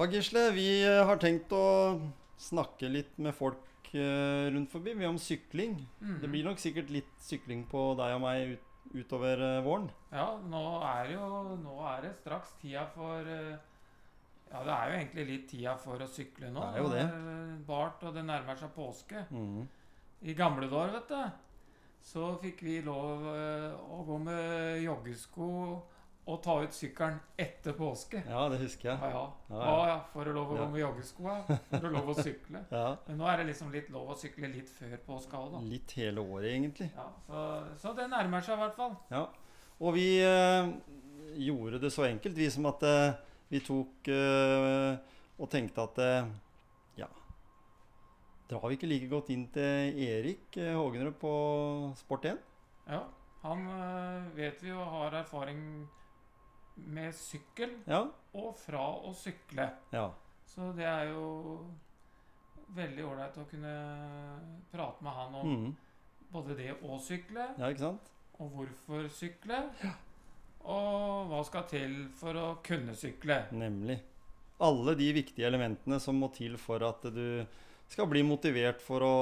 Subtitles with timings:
[0.00, 2.00] Ja, Gisle, vi eh, har tenkt å
[2.40, 5.74] snakke litt med folk eh, rundt forbi, vi om sykling.
[6.22, 9.90] Det blir nok sikkert litt sykling på deg og meg ut, utover eh, våren.
[10.08, 11.28] Ja, nå er, jo,
[11.60, 16.08] nå er det straks tida for Ja, det er jo egentlig litt tida for å
[16.08, 16.64] sykle nå.
[16.64, 17.06] Det er jo det.
[17.68, 19.26] Bart, og det nærmer seg påske.
[19.28, 19.68] Mhm.
[20.24, 21.44] I gamle dager, vet du,
[22.08, 25.52] så fikk vi lov å gå med joggesko
[26.30, 28.20] og ta ut sykkelen etter påske.
[28.28, 28.98] Ja, det husker jeg.
[29.02, 29.22] ja.
[29.50, 29.86] Ja, Å, ja.
[29.90, 29.96] ja.
[30.12, 31.34] Får du lov å gå med joggeskoa?
[31.48, 31.56] ja?
[31.72, 32.62] Får du lov å sykle?
[32.76, 35.62] Ja, Men nå er det liksom litt lov å sykle litt før påske òg, da.
[35.72, 36.90] Litt hele året, egentlig.
[36.94, 37.44] Ja, så,
[37.82, 38.94] så det nærmer seg i hvert fall.
[39.10, 39.24] Ja.
[39.80, 40.70] Og vi eh,
[41.48, 43.18] gjorde det så enkelt, vi som at eh,
[43.50, 45.98] vi tok eh, og tenkte at
[47.00, 47.06] ja
[48.50, 51.30] Drar vi ikke like godt inn til Erik Hågenrud på
[52.02, 52.38] Sport1?
[52.90, 53.04] Ja,
[53.44, 55.86] han øh, vet vi jo har erfaring med
[57.16, 58.06] sykkel Ja.
[58.34, 59.70] og fra å sykle.
[59.92, 60.10] ja.
[60.50, 61.60] Så det er jo
[62.74, 63.74] veldig ålreit å kunne
[64.72, 65.76] prate med han om mm.
[66.32, 67.92] både det å sykle, ja,
[68.40, 69.62] og hvorfor sykle,
[70.64, 73.44] og hva skal til for å kunne sykle.
[73.52, 74.00] Nemlig.
[74.60, 77.46] Alle de viktige elementene som må til for at du
[77.90, 79.14] skal bli motivert for å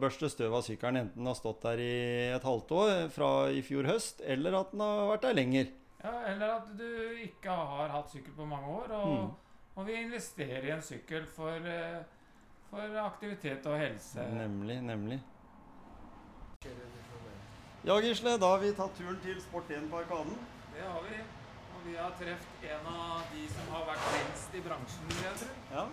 [0.00, 1.92] børste støv av sykkelen, enten den har stått der i
[2.34, 5.68] et halvt år fra i fjor høst, eller at den har vært der lenger.
[6.04, 6.86] Ja, eller at du
[7.20, 9.30] ikke har hatt sykkel på mange år, og, Mm.
[9.76, 12.04] og vi investerer i en sykkel for, øh,
[12.70, 14.20] for aktivitet og helse.
[14.32, 15.20] Nemlig, nemlig.
[17.84, 20.38] Ja, Gisle, da har vi tatt turen til Sport1 på Arkaden.
[20.74, 21.20] Det har vi.
[21.74, 25.36] Og vi har truffet en av de som har vært lengst i bransjen, vil jeg
[25.42, 25.52] tro.
[25.76, 25.84] Ja.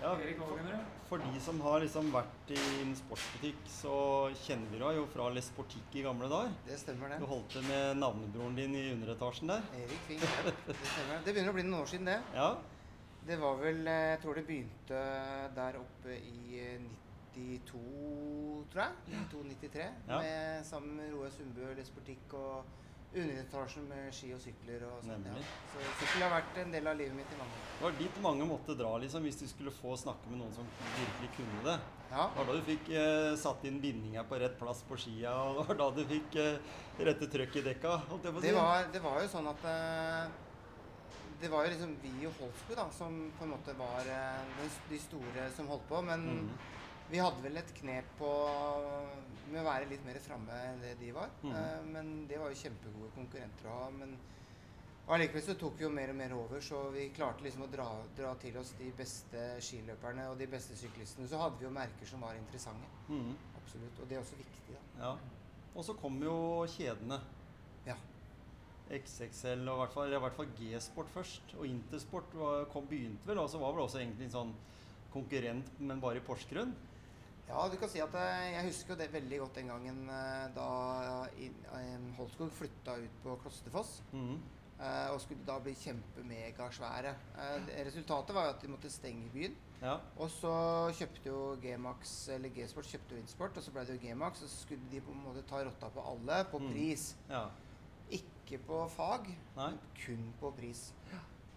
[0.00, 0.60] Ja for,
[1.08, 3.94] for de som har liksom vært i en sportsbutikk, så
[4.44, 6.54] kjenner vi deg jo fra Les Sportique i gamle dager.
[6.66, 9.66] Det stemmer, Du holdt til med navnebroren din i underetasjen der.
[9.76, 10.24] Erik Fink.
[10.24, 10.54] ja.
[10.66, 11.20] Det stemmer.
[11.26, 12.18] Det begynner å bli noen år siden, det.
[12.34, 12.50] Ja.
[13.26, 15.00] Det var vel Jeg tror det begynte
[15.54, 16.90] der oppe i eh,
[17.36, 17.80] 92,
[18.72, 19.18] tror jeg.
[19.30, 19.88] 92-93.
[20.08, 20.20] Ja.
[20.20, 22.64] Med, sammen med Roar Sundbø, Lesportikk og
[23.14, 25.34] underetasjen med ski og sykler og sånt, Ja.
[25.72, 27.70] Så sykkel har vært en del av livet mitt i mange år.
[27.78, 30.68] Det var dit mange måtte dra liksom, hvis du skulle få snakke med noen som
[30.98, 31.78] virkelig kunne det.
[32.10, 32.28] Ja.
[32.28, 35.58] Det var da du fikk eh, satt inn bindinga på rett plass på skia, og
[35.58, 36.58] det var da du fikk eh,
[37.00, 37.96] rette trøkk i dekka.
[38.10, 38.46] holdt jeg på si.
[38.48, 40.30] Det var, det var jo sånn at eh,
[41.40, 44.98] Det var jo liksom vi og Holsbu da, som på en måte var eh, de
[45.00, 46.02] store som holdt på.
[46.02, 46.50] Men Mhm.
[47.10, 48.30] Vi hadde vel et knep på
[49.50, 51.32] med å være litt mer framme enn det de var.
[51.42, 51.54] Mm.
[51.54, 53.88] Eh, men det var jo kjempegode konkurrenter å ha.
[53.94, 54.14] Men
[55.10, 57.88] allikevel så tok vi jo mer og mer over, så vi klarte liksom å dra,
[58.18, 61.28] dra til oss de beste skiløperne og de beste syklistene.
[61.30, 62.90] Så hadde vi jo merker som var interessante.
[63.10, 63.34] Mm.
[63.62, 63.98] Absolutt.
[63.98, 64.86] Og det er også viktig, da.
[65.02, 65.12] Ja.
[65.74, 66.36] Og så kom jo
[66.70, 67.20] kjedene.
[67.88, 67.98] Ja.
[68.90, 71.54] XXL og i hvert fall, i hvert fall G-sport først.
[71.58, 74.54] Og Intersport var, kom, begynte vel, og så var vel også egentlig en sånn
[75.10, 76.74] konkurrent, men bare i Porsgrunn.
[77.50, 80.66] Ja, du kan si at eh, jeg husker det veldig godt den gangen eh, da
[81.34, 84.02] eh, flytta ut på Klosterfoss.
[84.12, 84.36] Mm.
[84.78, 87.14] eh, Og skulle da bli kjempemegasvære.
[87.86, 89.56] Resultatet var jo at de måtte stenge byen.
[89.82, 89.96] Ja.
[90.20, 90.52] Og så
[90.98, 94.42] kjøpte jo G-Max, eller G-Sport kjøpte jo Intersport, og så ble det jo G-Max.
[94.44, 96.70] Og så skulle de på en måte ta rotta på alle på Mm.
[96.72, 97.14] pris.
[97.30, 97.46] ja.
[98.10, 99.72] Ikke på fag, Nei.
[100.04, 100.92] kun på pris.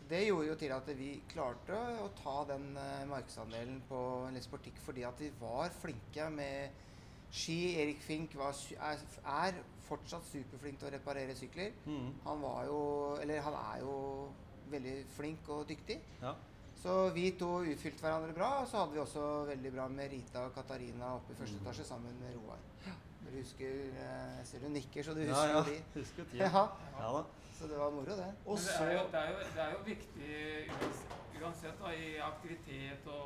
[0.09, 3.99] Det gjorde jo til at vi klarte å ta den eh, markedsandelen på
[4.35, 6.81] Lesportikk fordi at vi var flinke med
[7.33, 7.75] ski.
[7.81, 8.53] Erik Fink var,
[8.83, 11.71] er, fortsatt superflink til å reparere sykler.
[11.85, 12.09] Mm.
[12.25, 12.79] Han var jo
[13.21, 13.95] Eller han er jo
[14.73, 15.99] veldig flink og dyktig.
[16.21, 16.33] ja.
[16.83, 20.41] Så vi to utfylte hverandre bra, og så hadde vi også veldig bra med Rita
[20.43, 21.61] og Katarina oppe i første Mm.
[21.63, 22.59] etasje sammen med Roar.
[23.33, 25.57] Du husker eh, Jeg ser du nikker, så du husker ja.
[25.57, 25.63] ja.
[25.69, 25.77] de.
[25.99, 26.43] Husker tida.
[26.57, 26.67] Ja,
[26.99, 27.23] Ja da.
[27.57, 28.33] så det var moro, det.
[28.45, 30.33] Og det, er jo, det, er jo, det er jo viktig
[31.41, 33.23] uansett, da, i aktivitet og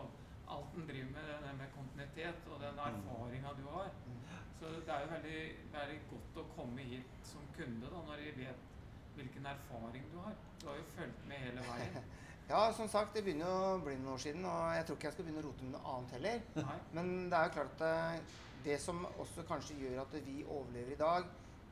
[0.55, 3.91] alt en driver med, det med kontinuitet og den erfaringa du har.
[4.07, 4.23] Mm.
[4.59, 5.41] Så det er jo veldig,
[5.75, 8.65] veldig godt å komme hit som kunde da, når de vet
[9.19, 10.39] hvilken erfaring du har.
[10.61, 11.99] Du har jo fulgt med hele veien.
[12.47, 15.15] Ja, som sagt, det begynner å bli noen år siden, og jeg tror ikke jeg
[15.17, 16.45] skal begynne å rote med noe annet heller.
[16.55, 16.75] Nei.
[16.95, 20.95] Men det er jo klart at eh, det som også kanskje gjør at vi overlever
[20.95, 21.27] i dag,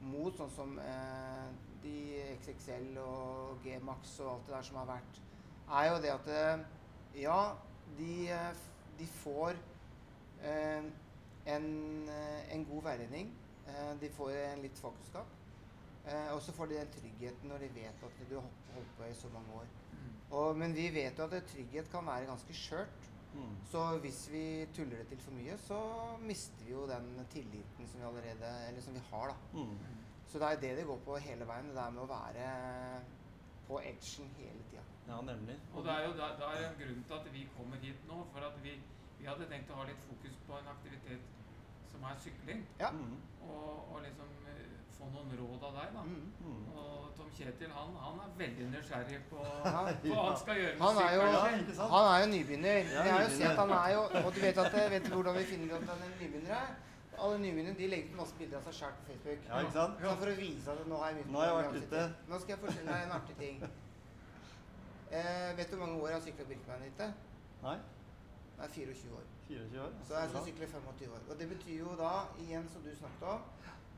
[0.06, 1.48] mot sånn som eh,
[1.84, 1.96] de
[2.36, 5.22] XXL og G-Max og alt det der som har vært,
[5.80, 6.66] er jo det at eh,
[7.24, 7.40] ja,
[7.98, 8.68] de, eh,
[9.00, 9.58] de får
[10.44, 10.92] eh,
[11.56, 11.68] en,
[12.10, 13.32] eh, en god veiledning.
[13.68, 15.34] Eh, de får en litt fagkunnskap.
[16.06, 18.46] Eh, og så får de den tryggheten når de vet at du har
[18.76, 19.70] holdt på i så mange år.
[19.92, 20.12] Mm.
[20.30, 23.10] Og, men vi vet jo at trygghet kan være ganske skjørt.
[23.36, 23.58] Mm.
[23.72, 24.46] Så hvis vi
[24.76, 25.80] tuller det til for mye, så
[26.24, 29.60] mister vi jo den tilliten som vi allerede Eller som vi har, da.
[29.60, 29.78] Mm.
[30.28, 31.70] Så det er det det går på hele veien.
[31.70, 32.50] Det der med å være
[33.68, 34.84] på edgen hele tida.
[35.08, 35.56] Ja, nemlig.
[35.74, 38.24] Og det er jo da, da er en grunn til at vi kommer hit nå.
[38.34, 38.76] For at vi,
[39.20, 41.30] vi hadde tenkt å ha litt fokus på en aktivitet
[41.92, 42.66] som er sykling.
[42.80, 42.92] Ja.
[42.92, 43.16] Mm.
[43.50, 46.02] Og, og liksom eh, få noen råd av deg, da.
[46.02, 46.32] Mm.
[46.46, 46.64] Mm.
[46.76, 49.84] Og Tom Kjetil han, han er veldig nysgjerrig på Ja.
[49.84, 51.92] hva han skal gjøre med Han er jo- sykkelen sant?
[51.96, 52.80] Han er jo nybegynner.
[52.96, 55.38] Ja, jeg har jo sett han er jo Og du vet, at, vet du hvordan
[55.40, 56.52] vi finner ut at han er en nybegynner?
[56.60, 56.76] er?
[57.26, 59.44] Alle nybegynnere de legger ut masse bilder av seg sjøl på Facebook.
[59.50, 60.02] Ja, ikke sant?
[60.04, 62.02] Så for å vise at nå har jeg begynt Nå har jeg vært ute.
[62.32, 63.62] Nå skal jeg fortelle deg en artig ting.
[65.12, 67.04] Eh, vet du hvor mange år jeg har sykla Birkebein hit?
[67.64, 67.76] Nei?
[68.58, 69.24] Det er 24 år.
[69.48, 69.94] 24 år?
[70.08, 71.24] Så jeg skal sykle 25 år.
[71.30, 72.12] Og det betyr jo da,
[72.44, 73.42] igjen som du snakket om,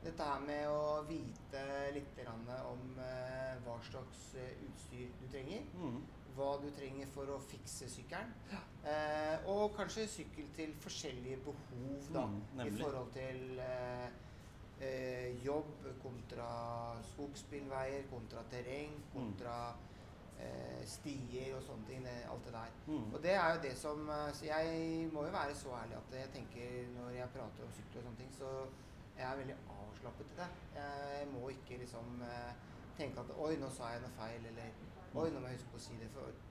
[0.04, 1.62] dette her med å vite
[1.94, 5.64] litt om eh, hva slags eh, utstyr du trenger.
[5.74, 5.98] Mm.
[6.38, 8.30] Hva du trenger for å fikse sykkelen.
[8.86, 12.22] Eh, og kanskje sykkel til forskjellige behov, da.
[12.30, 14.08] Mm, I forhold til eh,
[14.80, 16.48] eh, jobb kontra
[17.12, 19.12] skogsbilveier, kontra terreng, Mm.
[19.16, 19.74] kontra
[20.38, 22.06] eh, stier og sånne ting.
[22.30, 22.74] Alt det der.
[22.86, 23.08] Mm.
[23.14, 26.30] Og det er jo det som Så jeg må jo være så ærlig at jeg
[26.36, 28.52] tenker når jeg prater om sykkel og sånne ting, så
[29.18, 30.48] jeg er veldig avslappet i det.
[30.78, 32.52] Jeg må ikke liksom eh,
[32.98, 34.84] tenke at Oi, nå sa jeg noe feil, eller
[35.18, 36.10] Oi, nå må jeg huske på å si det.
[36.14, 36.44] For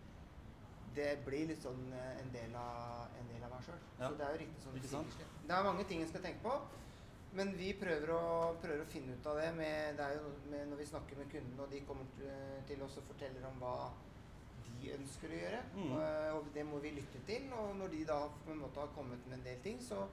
[0.98, 3.80] det blir litt sånn eh, en del av, en del av meg sjøl.
[4.00, 4.10] Ja.
[4.10, 5.24] Så det er jo riktig sånn sant?
[5.48, 6.58] Det er mange ting en skal tenke på.
[7.38, 8.22] Men vi prøver å,
[8.64, 9.48] prøver å finne ut av det.
[9.56, 10.08] Med, det
[10.52, 13.60] med, når vi snakker med kundene, og de kommer til, til oss og forteller om
[13.62, 13.76] hva
[14.68, 15.60] de ønsker å gjøre.
[15.76, 15.92] Mm.
[15.92, 16.06] Og,
[16.38, 17.50] Og det må vi lytte til.
[17.60, 20.08] Og når de da på en måte har kommet med en del ting, så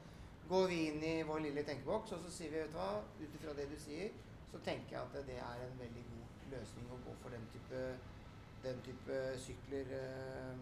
[0.49, 3.35] går vi inn i vår lille tenkeboks og så sier vi, vet du hva, ut
[3.39, 4.11] ifra det du sier,
[4.53, 7.85] så tenker jeg at det er en veldig god løsning å gå for den type,
[8.65, 9.93] den type sykler.
[9.99, 10.59] eh,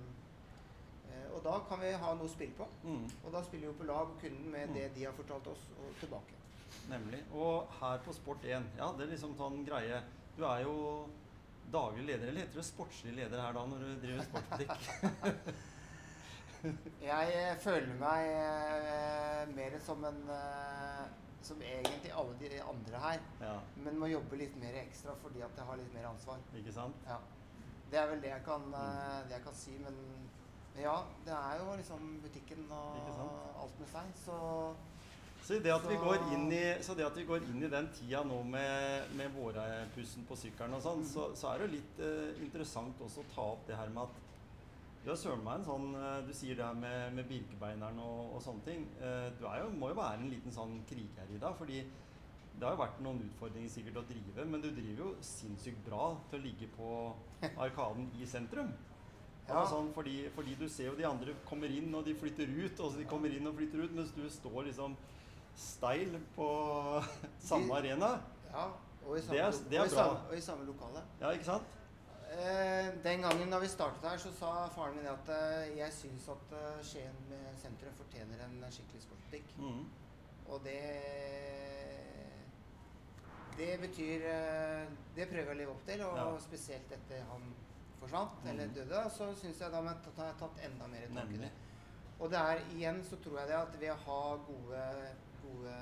[1.11, 2.69] eh, Og da kan vi ha noe å spille på.
[2.84, 3.05] Mm.
[3.25, 4.75] Og da spiller vi på lag kunden med Mm.
[4.75, 6.38] det de har fortalt oss, og tilbake.
[6.88, 7.23] Nemlig.
[7.32, 10.02] Og her på Sport1, ja, det er liksom sånn greie
[10.38, 11.06] Du er jo
[11.73, 15.52] daglig leder, eller heter du sportslig leder her da, når du driver sportsbutikk?
[16.62, 21.02] Jeg eh, føler meg eh, mer som en eh,
[21.42, 23.22] Som egentlig alle de andre her.
[23.42, 26.38] ja, Men må jobbe litt mer ekstra fordi at jeg har litt mer ansvar.
[26.54, 26.94] ikke sant?
[27.08, 27.16] Ja.
[27.90, 29.26] Det er vel det jeg kan, Mm.
[29.28, 29.72] det jeg kan si.
[29.82, 29.96] Men,
[30.74, 30.94] men ja,
[31.26, 34.14] det er jo liksom butikken og alt med seg.
[34.24, 34.38] Så
[35.42, 37.88] Så det at vi går inn i, så det at vi går inn i den
[37.92, 41.98] tida nå med, med vårepussen på sykkelen og sånn, så, så er det jo litt
[42.06, 44.31] eh, interessant også å ta opp det her med at
[45.04, 48.36] du er søren meg en sånn eh, Du sier det her med, med Birkebeineren og,
[48.36, 48.84] og sånne ting.
[49.02, 51.80] Eh, du er jo, må jo være en liten sånn kriger i dag, fordi
[52.52, 56.12] det har jo vært noen utfordringer sikkert å drive, men du driver jo sinnssykt bra
[56.30, 56.90] til å ligge på
[57.64, 58.70] Arkaden i sentrum.
[59.48, 59.56] Ja.
[59.58, 62.78] Altså sånn, fordi, fordi du ser jo de andre kommer inn, og de flytter ut,
[62.84, 64.94] og de kommer inn og flytter ut, mens du står liksom
[65.58, 66.46] steil på
[67.50, 68.14] samme arena.
[68.52, 68.68] ja.
[69.02, 71.00] Og i Det samme, er- det er og i samme, og i samme lokale.
[71.20, 71.72] Ja, ikke sant?
[72.32, 76.29] Eh, den gangen da vi startet her, så sa faren min at eh, jeg syns
[76.32, 77.19] at eh, Skien
[77.60, 79.53] sentrum fortjener en skikkelig sportsbutikk.
[79.58, 79.82] Mm.
[80.48, 80.81] Og det
[83.56, 84.22] Det betyr
[85.15, 86.39] Det prøver jeg å leve opp til, og Ja.
[86.41, 87.55] spesielt etter han
[88.01, 88.48] forsvant, mm.
[88.51, 91.51] eller døde, så syns jeg da at jeg har tatt enda mer tak i det.
[92.19, 94.82] Og det er igjen så tror jeg det at ved å ha gode,
[95.43, 95.77] gode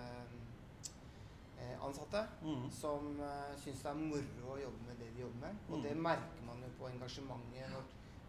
[1.82, 2.70] ansatte Mm.
[2.70, 5.56] som uh, syns det er moro å jobbe med det de jobber med.
[5.68, 5.82] Og Mm.
[5.82, 7.82] det merker man jo på engasjementet når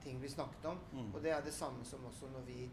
[0.04, 0.80] ting blir snakket om.
[0.94, 1.14] Mm.
[1.16, 2.70] Og det er det samme som også når vi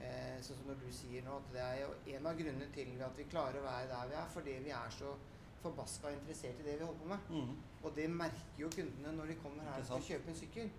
[0.00, 3.02] eh, Sånn som når du sier nå, at det er jo en av grunnene til
[3.02, 5.14] at vi klarer å være der vi er, fordi vi er så
[5.62, 7.18] forbaska interessert i det vi holder på med.
[7.30, 7.54] Mm.
[7.84, 10.70] Og det merker jo kundene når de kommer her og skal kjøpe en sykkel.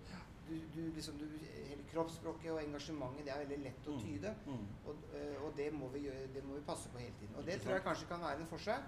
[0.48, 1.24] Du, du, liksom, du,
[1.68, 4.00] hele kroppsspråket og engasjementet det er veldig lett å Mm.
[4.04, 4.34] tyde.
[4.46, 4.66] Mm.
[4.86, 7.34] Og, øh, og det, må vi gjøre, det må vi passe på hele tiden.
[7.36, 8.84] Og det tror jeg kanskje kan være en forskjell.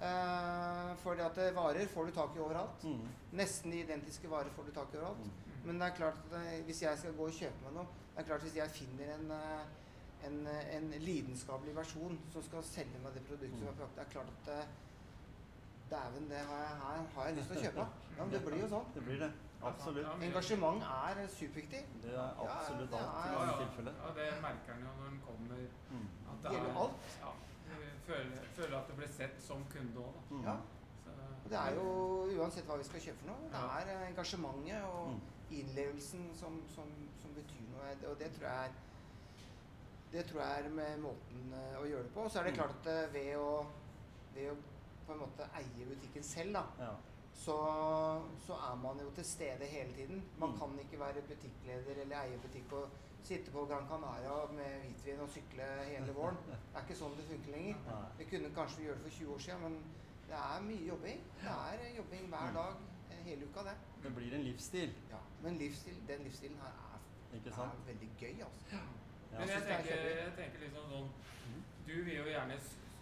[0.00, 2.84] Uh, fordi at eh, varer får du tak i overalt.
[2.88, 3.08] Mm.
[3.36, 5.18] Nesten identiske varer får du tak i overalt.
[5.26, 5.66] Mm.
[5.66, 8.22] Men det er klart at eh, hvis jeg skal gå og kjøpe meg noe Det
[8.22, 12.64] er klart at hvis jeg finner en, eh, en, eh, en lidenskapelig versjon som skal
[12.64, 13.82] selge meg det produktet som Mm.
[13.82, 14.64] jeg Det er klart at eh,
[15.90, 17.86] Dæven, det har jeg, her har jeg lyst til å kjøpe.
[18.16, 18.88] Ja, men det blir jo sånn.
[18.94, 19.30] Det blir det.
[19.62, 20.06] Absolutt.
[20.06, 21.80] Ja, Engasjement er superviktig.
[22.02, 23.58] Det er absolutt det alt i Ja, mange ja.
[23.62, 23.92] tilfeller.
[24.02, 25.64] ja, det merker en jo når en kommer.
[25.90, 26.06] Mm.
[26.30, 27.08] At Det gjelder alt.
[27.20, 27.32] Ja,
[28.06, 30.22] føler, føler at du blir sett som kunde òg, da.
[30.30, 30.44] Mm.
[30.44, 30.56] Ja.
[31.42, 31.84] Så, det er jo
[32.40, 35.20] uansett hva vi skal kjøpe for noe, det er eh, engasjementet og Mm.
[35.50, 36.88] innlevelsen som, som,
[37.22, 37.94] som betyr noe.
[38.12, 38.72] Og det tror jeg er
[40.12, 42.28] det tror jeg er med måten eh, å gjøre det på.
[42.28, 42.58] Så er det Mm.
[42.58, 43.66] klart at eh, ved å,
[44.34, 44.56] ved å
[45.06, 46.92] på en måte eie butikken selv, da, Ja.
[47.40, 47.54] Så,
[48.46, 50.18] så er man jo til stede hele tiden.
[50.38, 50.58] Man Mm.
[50.58, 52.90] kan ikke være butikkleder eller eie butikk og
[53.22, 56.36] sitte på Gran Canaria med hvitvin og sykle hele våren.
[56.46, 57.76] Det er ikke sånn det funker lenger.
[58.18, 59.78] Vi kunne kanskje gjøre det for 20 år siden, men
[60.28, 61.20] det er mye jobbing.
[61.42, 62.54] Det er jobbing hver Mm.
[62.54, 62.74] dag
[63.10, 63.76] eh, hele uka, det.
[64.02, 65.20] Det blir en livsstil, Ja.
[65.42, 66.98] Men livsstil, den livsstilen her er,
[67.36, 67.72] ikke sant?
[67.72, 68.66] er veldig gøy, altså.
[68.72, 69.38] Ja.
[69.38, 71.08] Men jeg er tenker, jeg tenker liksom sånn.
[71.86, 72.56] Du vil jo gjerne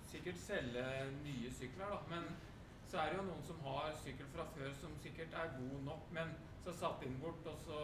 [0.06, 0.84] sikkert selge
[1.24, 1.98] nye sykler, da.
[2.08, 2.24] Men
[2.90, 6.04] så er det jo noen som har sykkel fra før som sikkert er god nok,
[6.16, 6.30] men
[6.64, 7.80] så satt inn bort, og så,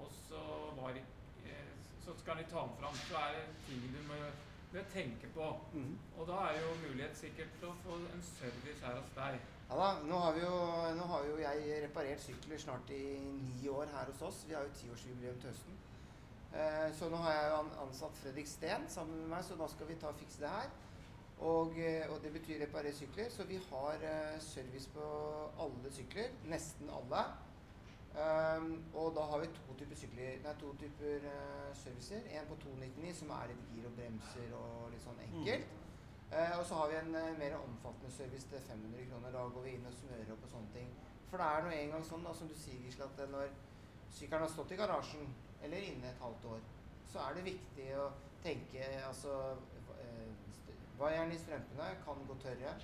[0.00, 0.42] og så
[0.78, 1.04] var det
[1.44, 1.72] eh,
[2.04, 2.94] Så skal de ta den fram.
[3.08, 4.20] Så er det ting du må,
[4.72, 5.48] må tenke på.
[5.72, 5.98] Mhm.
[6.16, 9.40] Og da er det jo mulighet sikkert til å få en service her hos deg.
[9.66, 10.56] Ja da, nå har, vi jo,
[10.94, 14.44] nå har jo jeg reparert sykler snart i ni år her hos oss.
[14.48, 15.80] Vi har jo tiårsjubileum til høsten.
[16.54, 19.90] Eh, så nå har jeg jo ansatt Fredrik Steen sammen med meg, så da skal
[19.90, 20.70] vi ta og fikse det her.
[21.40, 23.30] Og, eh, og det betyr reparere sykler.
[23.30, 25.08] Så vi har uh, service på
[25.60, 26.30] alle sykler.
[26.44, 27.24] Nesten alle.
[28.16, 32.22] Um, og da har vi to typer sykler, nei, to typer uh, servicer.
[32.32, 35.74] En på 299 som er litt gir og bremser og litt sånn enkelt.
[36.32, 39.30] Eh, og så har vi en mer omfattende service til 500 kroner.
[39.30, 40.88] Da går vi inn og smører opp og sånne ting.
[41.30, 43.52] For det er nå engang sånn, da, som du sier, Gisle, at når
[44.16, 45.28] sykkelen har stått i garasjen
[45.62, 46.64] eller inne et halvt år,
[47.12, 48.08] så er det viktig å
[48.42, 49.36] tenke altså
[50.98, 52.74] Vaieren i strømpene kan gå tørre.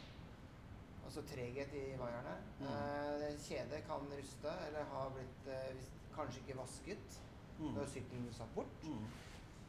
[1.04, 2.34] Altså treghet i vaierne.
[2.60, 2.66] Mm.
[2.66, 5.82] Eh, kjedet kan ruste eller ha blitt eh,
[6.16, 7.20] kanskje ikke vasket
[7.58, 7.74] Mm.
[7.76, 8.82] når sykkelen er satt bort.
[8.82, 9.02] Mm.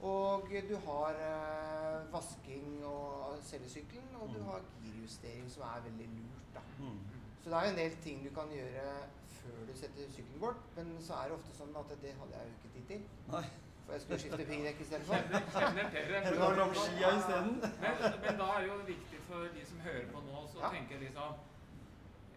[0.07, 4.45] Og du har eh, vasking og selve sykkelen, og du Mm.
[4.45, 6.47] har girjustering, som er veldig lurt.
[6.55, 6.59] da.
[6.79, 6.99] Mm.
[7.43, 8.95] Så det er jo en del ting du kan gjøre
[9.27, 12.47] før du setter sykkelen bort, men så er det ofte sånn at det hadde jeg
[12.47, 13.01] jo ikke tid til.
[13.31, 13.43] Nei.
[13.85, 15.15] For jeg skulle skifte piggdekk i stedet for.
[15.53, 16.67] Kjenner, det.
[16.83, 17.55] Skia isteden.
[17.83, 20.69] Men, men da er det jo viktig for de som hører på nå, så Ja.
[20.75, 21.33] tenker liksom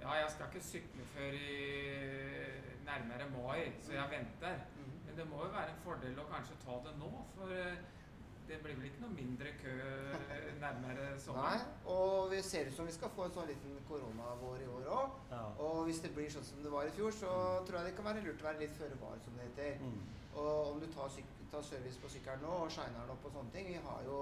[0.01, 1.61] Ja, jeg skal ikke sykle før i
[2.87, 4.57] nærmere mai, så jeg venter.
[4.77, 4.93] Mhm.
[5.07, 7.79] Men det må jo være en fordel å kanskje ta det nå, for eh,
[8.49, 9.73] det blir vel ikke noe mindre kø
[10.61, 11.57] nærmere Nei,
[11.91, 15.17] og vi ser ut som vi skal få en sånn liten koronavår i år òg.
[15.33, 15.41] Ja.
[15.59, 17.33] Og hvis det blir sånn som det var i fjor, så
[17.67, 19.83] tror jeg det kan være lurt å være litt føre var, som det heter.
[19.83, 19.99] Mm.
[20.37, 21.09] Og om du tar,
[21.53, 24.21] tar service på sykkelen nå og shiner den opp og sånne ting Vi har jo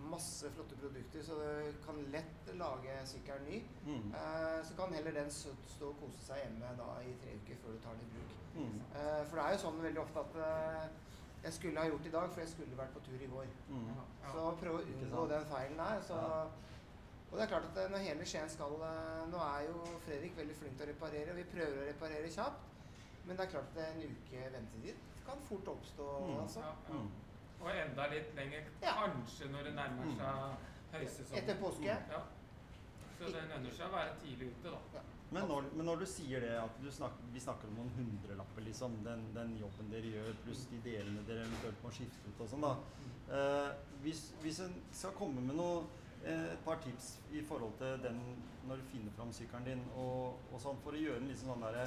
[0.00, 3.58] masse flotte produkter, så du kan lett lage sykkelen ny.
[3.84, 4.14] Mm.
[4.16, 7.76] Eh, så kan heller den stå og kose seg hjemme da i tre uker før
[7.76, 8.32] du tar den i bruk.
[8.54, 8.78] Mm.
[8.96, 10.88] Eh, for det er jo sånn veldig ofte at eh,
[11.44, 13.52] jeg skulle ha gjort i dag, for jeg skulle vært på tur i går.
[13.68, 13.86] Mm.
[13.92, 14.32] Ja.
[14.32, 16.02] Så prøv å unngå den feilen der.
[16.08, 16.42] Så, Ja.
[17.30, 20.32] Og det er klart at eh, når hele Skien skal eh, Nå er jo Fredrik
[20.38, 22.69] veldig flink til å reparere, og vi prøver å reparere kjapt.
[23.30, 24.96] Men det er klart at en uke ventetid
[25.26, 26.06] kan fort oppstå.
[26.26, 26.36] Mm.
[26.42, 26.64] Altså.
[26.66, 26.98] Ja, ja.
[26.98, 27.10] Mm.
[27.60, 30.16] Og enda litt lenger, kanskje når det nærmer Mm.
[30.18, 31.36] seg høysesong.
[31.38, 31.86] Etter påske.
[32.10, 32.22] Ja.
[33.20, 35.02] Så det lønner seg å være tidlig ute, da.
[35.30, 38.64] Men når, men når du sier det, at du snak, vi snakker om noen hundrelapper,
[38.66, 42.48] liksom, den, den jobben dere gjør, pluss de delene dere eventuelt må skifte ut og
[42.50, 42.72] sånn, da.
[43.30, 43.70] Eh,
[44.02, 45.84] hvis, hvis en skal komme med noe,
[46.24, 48.18] eh, et par tips i forhold til den
[48.66, 51.62] når du finner fram sykkelen din, og, og sånn, for å gjøre en liksom sånn
[51.68, 51.86] derre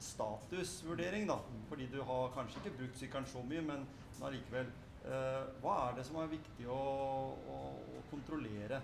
[0.00, 1.38] statusvurdering, da.
[1.68, 3.88] Fordi du har kanskje ikke brukt sykkelen så mye, men,
[4.22, 4.72] allikevel.
[5.00, 6.80] Eh, hva er det som er viktig å,
[7.54, 7.60] å,
[7.96, 8.82] å kontrollere?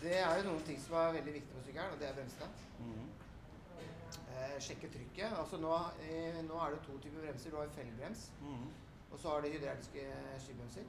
[0.00, 2.50] Det er jo noen ting som er veldig viktig på sykkelen, og det er bremsene.
[2.78, 3.06] -hmm.
[4.34, 5.32] Eh, sjekke trykket.
[5.38, 5.72] Altså nå,
[6.02, 7.50] eh, nå er det to typer bremser.
[7.50, 8.70] Du har fellebrems, mm -hmm.
[9.12, 10.02] og så har du hydrauliske
[10.38, 10.84] skibremser.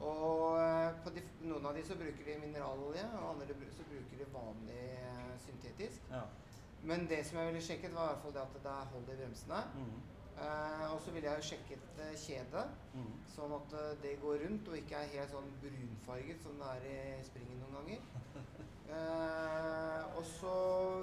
[0.00, 4.16] Og eh, på de, noen av de så bruker de mineralolje, og andre så bruker
[4.18, 4.98] de vanlig
[5.46, 6.02] syntetisk.
[6.10, 6.22] Ja.
[6.86, 9.08] Men det som jeg ville sjekket, var i hvert fall det at det er hold
[9.10, 9.62] i bremsene.
[9.74, 9.96] Mm.
[10.36, 12.64] Eh, og så ville jeg jo sjekket eh, kjedet,
[12.94, 13.12] mm.
[13.32, 17.14] sånn at eh, det går rundt og ikke er helt sånn brunfarget som det er
[17.16, 18.08] i springen noen ganger.
[18.86, 20.50] Eh, og så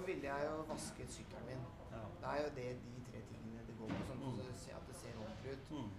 [0.08, 1.66] ville jeg jo vasket sykkelen min.
[1.92, 2.00] Ja.
[2.22, 4.38] Det er jo det, de tre tingene det går på, sånn Mm.
[4.40, 5.74] at du ser at det ser ordentlig ut.
[5.76, 5.90] Mm.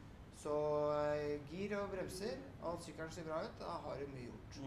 [0.44, 0.54] Så
[0.96, 4.62] eh, gir og bremser, alt sykkelen ser bra ut, da har du mye gjort.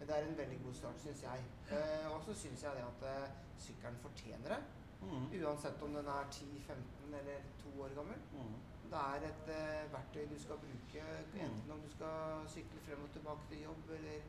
[0.00, 1.40] Det er en veldig god start, syns jeg.
[1.76, 4.60] Eh, og så syns jeg det at eh, sykkelen fortjener det.
[5.02, 5.26] Mm.
[5.40, 8.18] Uansett om den er 10, 15 eller 2 år gammel.
[8.32, 8.56] Mm.
[8.90, 11.04] Det er et eh, verktøy du skal bruke,
[11.46, 14.20] enten om du skal sykle frem og tilbake til jobb, eller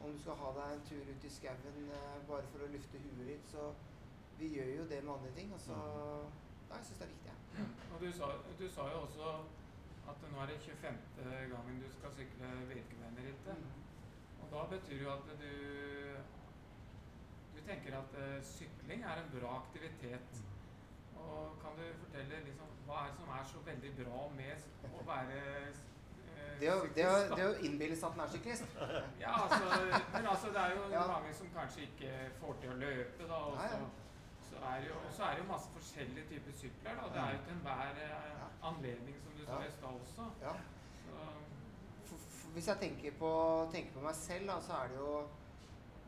[0.00, 3.02] om du skal ha deg en tur ut i skauen eh, bare for å lufte
[3.04, 3.46] huet litt.
[3.52, 3.68] Så
[4.40, 5.52] vi gjør jo det med andre ting.
[5.52, 5.76] Altså,
[6.72, 7.32] Ja, jeg syns det er viktig.
[7.58, 7.64] Ja.
[7.94, 8.26] Og du sa,
[8.58, 9.32] du sa jo også
[10.10, 11.00] at nå er det 25.
[11.52, 13.58] gangen du skal sykle Birkebeinerrittet.
[13.58, 13.91] Mm.
[14.52, 15.52] Da betyr jo at du
[17.54, 20.30] Du tenker at eh, sykling er en bra aktivitet.
[21.16, 24.64] Og kan du fortelle liksom, hva er det som er så veldig bra med
[24.98, 27.36] å være eh, Det å, syklist?
[27.38, 28.64] det, å, innbille seg at den er syklist
[29.22, 29.68] Ja, altså,
[30.16, 31.04] men altså, det er jo Ja.
[31.12, 33.38] mange som kanskje ikke får til å løpe, da.
[33.52, 33.78] Og så,
[34.48, 34.88] så, er det
[35.44, 37.08] jo, masse forskjellige typer sykler, da.
[37.14, 39.68] Det er jo til enhver eh, anledning, som du sa Ja.
[39.68, 40.24] i stad også.
[40.42, 40.54] Ja.
[41.06, 41.14] Så,
[42.10, 43.32] For, for hvis jeg tenker på,
[43.72, 45.14] tenker på meg selv, da, så er det jo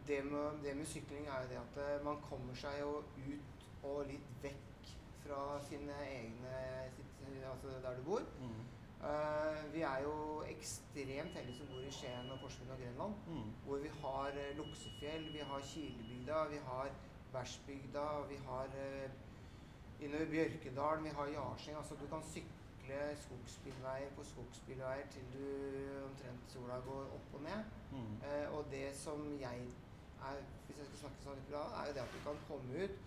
[0.06, 3.66] det med, det med sykling er jo det at eh, man kommer seg jo ut
[3.88, 4.90] og litt vekk
[5.24, 6.56] fra sine egne
[6.96, 7.10] sitt,
[7.50, 8.20] Altså der du bor.
[8.40, 8.62] Mm.
[9.04, 13.14] Uh, vi er jo ekstremt heldige som bor i Skien og Porsgrunn og Grenland.
[13.28, 13.50] Mm.
[13.64, 16.88] Hvor vi har uh, Luksefjell, vi har Kilebygda, vi har
[17.32, 21.76] Værsbygda, vi har uh, innover Bjørkedalen, vi har Jarseng.
[21.76, 22.63] Altså du kan sykle
[23.24, 25.44] skogsbilveier på skogsbilveier til du
[26.04, 27.64] omtrent sola går opp og ned.
[27.92, 28.14] Mm.
[28.28, 29.64] Eh, og det som jeg
[30.30, 32.84] er, hvis jeg skal snakke sånn litt bra, er jo det at du kan komme
[32.84, 32.98] ut,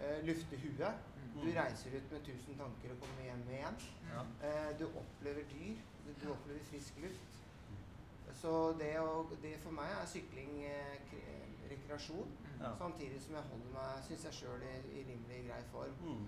[0.00, 1.02] eh, lufte huet.
[1.16, 1.40] mm.
[1.42, 3.78] Du reiser ut med tusen tanker og kommer hjem igjen.
[4.12, 4.22] Ja.
[4.48, 5.76] Eh, du opplever dyr,
[6.06, 7.40] du, du opplever frisk luft.
[8.34, 11.14] Så det, å, det for meg er sykling eh,
[11.70, 12.60] rekreasjon, Mm.
[12.62, 12.68] Ja.
[12.78, 15.96] samtidig som jeg holder meg, syns jeg sjøl, i, i rimelig grei form.
[16.06, 16.20] Mm.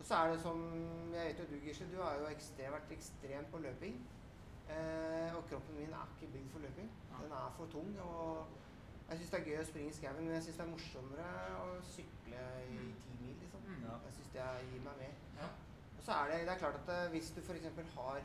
[0.00, 0.60] Og så er det som
[1.14, 4.00] Jeg vet jo du, Gisle, du har jo ekstre, vært ekstrem på løping.
[4.70, 6.90] Eh, og kroppen min er ikke bygd for løping.
[7.22, 7.90] Den er for tung.
[8.00, 8.46] Og
[9.10, 11.30] jeg syns det er gøy å springe i skauen, men jeg syns det er morsommere
[11.60, 13.64] å sykle i ti mil, liksom.
[13.66, 13.80] Mm.
[13.88, 13.96] Ja.
[14.06, 15.16] Jeg syns det gir meg mer.
[15.40, 15.48] Ja.
[15.96, 17.96] Og så er det, det er klart at eh, hvis du f.eks.
[17.96, 18.20] har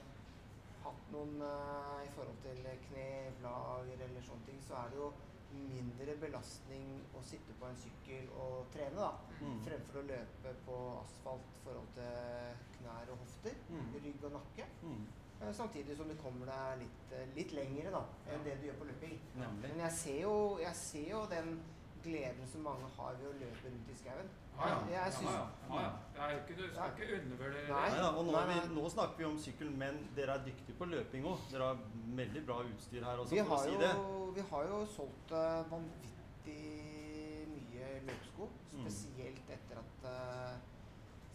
[0.85, 3.07] hatt noen eh, i forhold til kne,
[3.41, 5.09] plager eller sånne ting, så er det jo
[5.55, 9.11] mindre belastning å sitte på en sykkel og trene, da.
[9.41, 9.59] Mm.
[9.65, 13.93] Fremfor å løpe på asfalt i forhold til knær og hofter, Mm.
[14.03, 14.65] rygg og nakke.
[14.83, 15.05] Mm.
[15.41, 18.79] Eh, Samtidig som du kommer deg litt, eh, litt lengre da, enn det du gjør
[18.79, 19.19] på løping.
[19.35, 19.69] Nemlig.
[19.69, 21.59] Men jeg ser, jo, jeg ser jo den
[22.03, 24.29] gleden som mange har ved å løpe rundt i skauen.
[24.59, 25.03] Ja, ja.
[25.05, 26.29] Jeg synes- ja, ja.
[26.47, 28.17] du skal ikke undervurdere det.
[28.17, 31.25] Og nå, Nei, vi, nå snakker vi om sykkel, men dere er dyktige på løping
[31.25, 31.37] òg.
[31.51, 31.77] Dere har
[32.21, 37.47] veldig bra utstyr her også, Vi har, si jo, vi har jo solgt uh, vanvittig
[37.51, 38.49] mye løpesko.
[38.73, 38.79] Mm.
[38.85, 40.55] Spesielt etter at eh,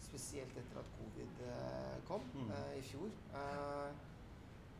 [0.01, 2.49] Spesielt etter at covid uh, kom Mm.
[2.51, 3.09] eh, i fjor.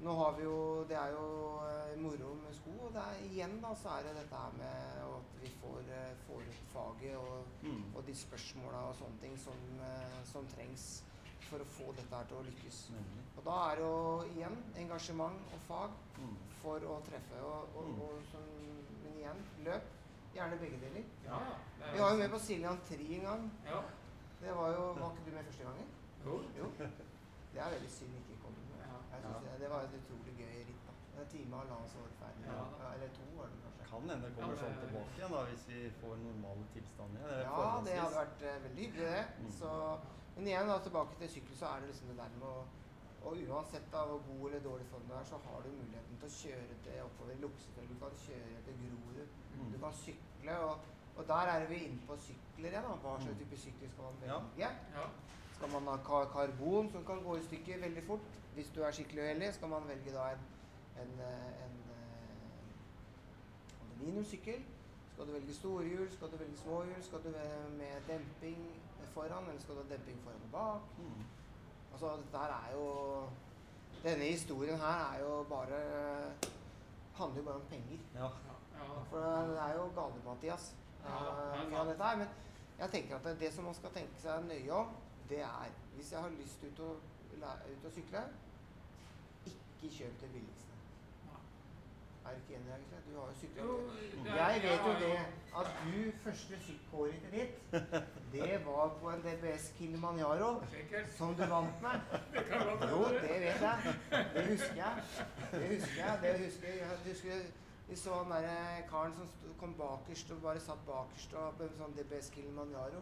[0.02, 1.26] Nå har vi jo Det er jo
[1.68, 5.02] eh, moro med sko, og det er, igjen da så er det dette her med
[5.06, 7.84] at vi får, eh, får ut faget og, Mm.
[7.96, 9.54] og de spørsmåla og sånne ting som,
[9.86, 11.04] eh, som trengs
[11.50, 12.80] for å få dette her til å lykkes.
[12.90, 13.20] Mm.
[13.38, 16.38] Og da er det jo igjen engasjement og fag Mm.
[16.62, 17.38] for å treffe.
[17.44, 18.02] Og, og, Mm.
[18.02, 18.42] og som,
[19.04, 19.84] men igjen, løp.
[20.34, 21.04] Gjerne begge deler.
[21.26, 21.40] Ja,
[21.94, 23.52] Vi var jo med på Siljan Tri en gang.
[23.66, 23.82] Ja.
[24.42, 25.88] Det var jo, Var ikke du med første gangen?
[26.26, 26.42] Jo.
[26.58, 26.88] Jo.
[27.54, 28.56] Det er veldig synd ikke kom.
[28.82, 28.98] Ja.
[29.14, 30.84] Jeg synes det, det var et utrolig gøy ritt.
[30.88, 30.94] da.
[31.22, 32.44] En time og halvannen så var det ferdig.
[32.52, 32.60] Ja.
[32.82, 33.88] Ja, eller to var det kanskje.
[33.92, 37.26] Kan hende det kommer Ja, sånn tilbake igjen da, hvis vi får normale tilstander.
[37.28, 37.42] igjen.
[37.48, 39.26] Ja, det hadde vært uh, veldig hyggelig, det.
[39.42, 39.52] Mm.
[39.60, 39.72] Så,
[40.36, 42.62] men igjen, da, tilbake til sykkel, så er det liksom det der med å
[43.22, 46.26] og uansett da, hvor god eller dårlig form du er, så har du muligheten til
[46.32, 47.90] å kjøre til oppover Luksefjell.
[47.92, 49.36] Du kan kjøre til Grorud.
[49.60, 49.68] Mm.
[49.74, 50.56] Du kan sykle.
[50.66, 50.88] Og,
[51.22, 52.88] og der er vi inne på sykler igjen.
[52.88, 52.96] da.
[53.04, 53.44] Hva slags Mm.
[53.44, 54.40] type sykkel skal man Ja.
[54.64, 55.06] Ja.
[55.62, 58.24] Skal man ha ka karbon som kan gå i stykker veldig fort?
[58.56, 60.40] Hvis du er skikkelig uheldig, skal man velge da en,
[61.04, 62.72] en, en, en eh,
[63.84, 64.64] aluminiumssykkel.
[65.14, 68.64] Skal du velge storhjul, skal du velge småhjul, skal du ve- med demping
[69.14, 70.82] foran, eller skal du ha demping foran og bak?
[70.98, 71.24] Mm.
[71.94, 72.88] Altså, dette her er jo
[74.04, 75.80] Denne historien her er jo bare
[77.14, 78.00] Handler jo bare om penger.
[78.16, 78.30] Ja.
[78.48, 78.56] Ja.
[78.80, 79.04] ja.
[79.10, 79.18] For
[79.52, 80.76] det er jo gale-Mathias.
[81.04, 81.32] Ja, ja.
[81.54, 82.18] er eh, mye av dette her.
[82.18, 82.28] Men
[82.80, 84.96] jeg tenker at det, det som man skal tenke seg nøye om,
[85.32, 86.90] det er Hvis jeg har lyst ut å,
[87.74, 88.24] ut å sykle,
[89.52, 90.72] ikke kjøp det billigste.
[92.26, 92.98] Er du ikke enig, Agisle?
[93.06, 93.64] Du har jo sykla.
[94.38, 95.16] Jeg vet jo det
[95.62, 97.56] at du første sykkelhåret ditt,
[98.34, 100.52] det var på en DBS Kilimanjaro
[101.18, 102.06] som du vant med.
[102.92, 103.96] Jo, det vet jeg.
[104.36, 105.04] Det husker jeg.
[105.52, 106.20] Det husker jeg.
[106.22, 107.00] Det husker jeg.
[107.06, 107.44] Det husker
[107.92, 109.28] vi så han derre karen som
[109.60, 113.02] kom bakerst og bare satt bakerst og på en sånn DBS Kilimanjaro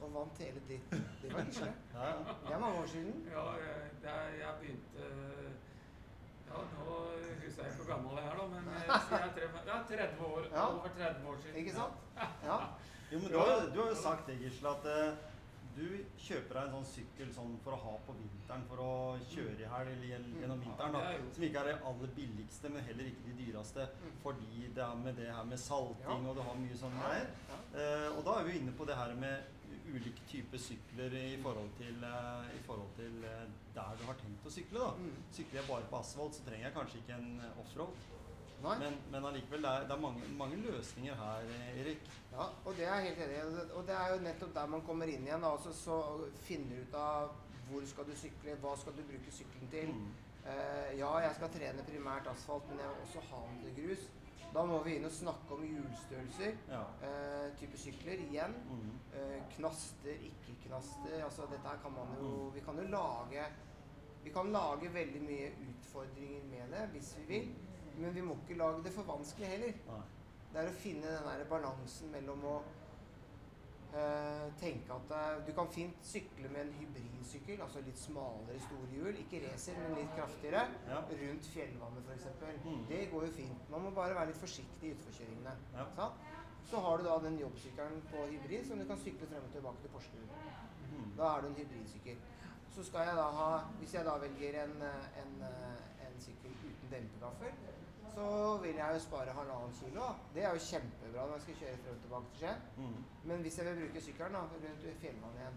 [0.00, 1.02] og vant hele dritten.
[1.22, 1.68] Det var Gisle.
[1.94, 2.36] Ja, ja.
[2.46, 3.18] Det er mange år siden.
[3.34, 5.10] Ja, jeg, jeg begynte
[6.48, 6.96] Ja, nå
[7.42, 10.26] husker jeg ikke hvor gammel jeg er, da, men jeg jeg er det er 30
[10.30, 10.48] år.
[10.54, 10.64] Ja.
[10.70, 11.56] Over 30 år siden.
[11.62, 11.94] Ikke sant?
[12.48, 12.58] Ja.
[13.12, 15.16] Jo, men du har, jo- du har jo sagt det, Gisle, at eh,
[15.74, 15.86] du
[16.20, 18.92] kjøper deg en sånn sykkel sånn for å ha på vinteren, for å
[19.32, 20.94] kjøre i helg eller gjennom vinteren.
[20.94, 23.88] Da, Som ikke er det aller billigste, men heller ikke de dyreste.
[24.04, 24.14] Mm.
[24.22, 27.28] Fordi det er med det her med salting, og du har mye sånne greier.
[27.74, 29.52] Eh, og da er vi inne på det her med
[29.90, 34.46] ulike typer sykler i forhold til, eh, i forhold til eh, der du har tenkt
[34.46, 34.78] å sykle.
[34.78, 34.92] da.
[34.98, 35.22] Mm.
[35.38, 37.32] Sykler jeg bare på asfalt, så trenger jeg kanskje ikke en
[37.64, 38.04] offroad.
[38.80, 42.10] Men, men allikevel, det er, det er mange, mange løsninger her, Erik.
[42.32, 43.70] Ja, og det er jeg helt enig i.
[43.76, 45.44] Og det er jo nettopp der man kommer inn igjen.
[45.44, 45.98] Altså, så
[46.46, 47.34] finner ut av
[47.68, 49.92] hvor skal du sykle, hva skal du bruke sykkelen til.
[49.94, 50.12] Mm.
[50.44, 54.08] Uh, ja, jeg skal trene primært asfalt, men jeg vil også ha med til grus.
[54.54, 56.82] Da må vi inn og snakke om hjulstørrelser, Ja.
[57.02, 58.52] uh, type sykler igjen.
[58.68, 58.90] Mm.
[59.14, 61.16] Uh, knaster, ikke-knaster.
[61.24, 63.46] Altså dette her kan man jo Vi kan jo lage
[64.24, 67.48] Vi kan lage veldig mye utfordringer med det hvis vi vil.
[67.98, 69.76] Men vi må ikke lage det for vanskelig heller.
[69.88, 70.00] Nei.
[70.54, 72.54] Det er å finne den der balansen mellom å
[73.94, 78.90] eh, tenke at eh, du kan fint sykle med en hybridsykkel, altså litt smalere store
[78.92, 81.00] hjul, ikke racer, men litt kraftigere, Ja.
[81.10, 82.28] rundt fjellvannet f.eks.
[82.64, 82.84] Mm.
[82.90, 83.70] Det går jo fint.
[83.70, 85.56] Man må bare være litt forsiktig i utforkjøringene.
[85.74, 85.88] Ja.
[85.96, 86.30] Sant?
[86.70, 89.82] Så har du da den jobbsykkelen på hybrid som du kan sykle frem og tilbake
[89.82, 90.30] til Porsgrunn.
[90.94, 91.10] Mm.
[91.18, 92.22] Da er du en hybridsykkel.
[92.74, 95.34] Så skal jeg da ha Hvis jeg da velger en, eh, en,
[96.06, 97.52] en sykkel uten dempegaffel,
[98.14, 98.26] så
[98.62, 100.08] vil jeg jo spare halvannen kilo.
[100.34, 102.60] Det er jo kjempebra når jeg skal kjøre frem og tilbake til Skien.
[102.78, 102.98] Mm.
[103.30, 105.56] Men hvis jeg vil bruke sykkelen da, rundt fjellvannet igjen,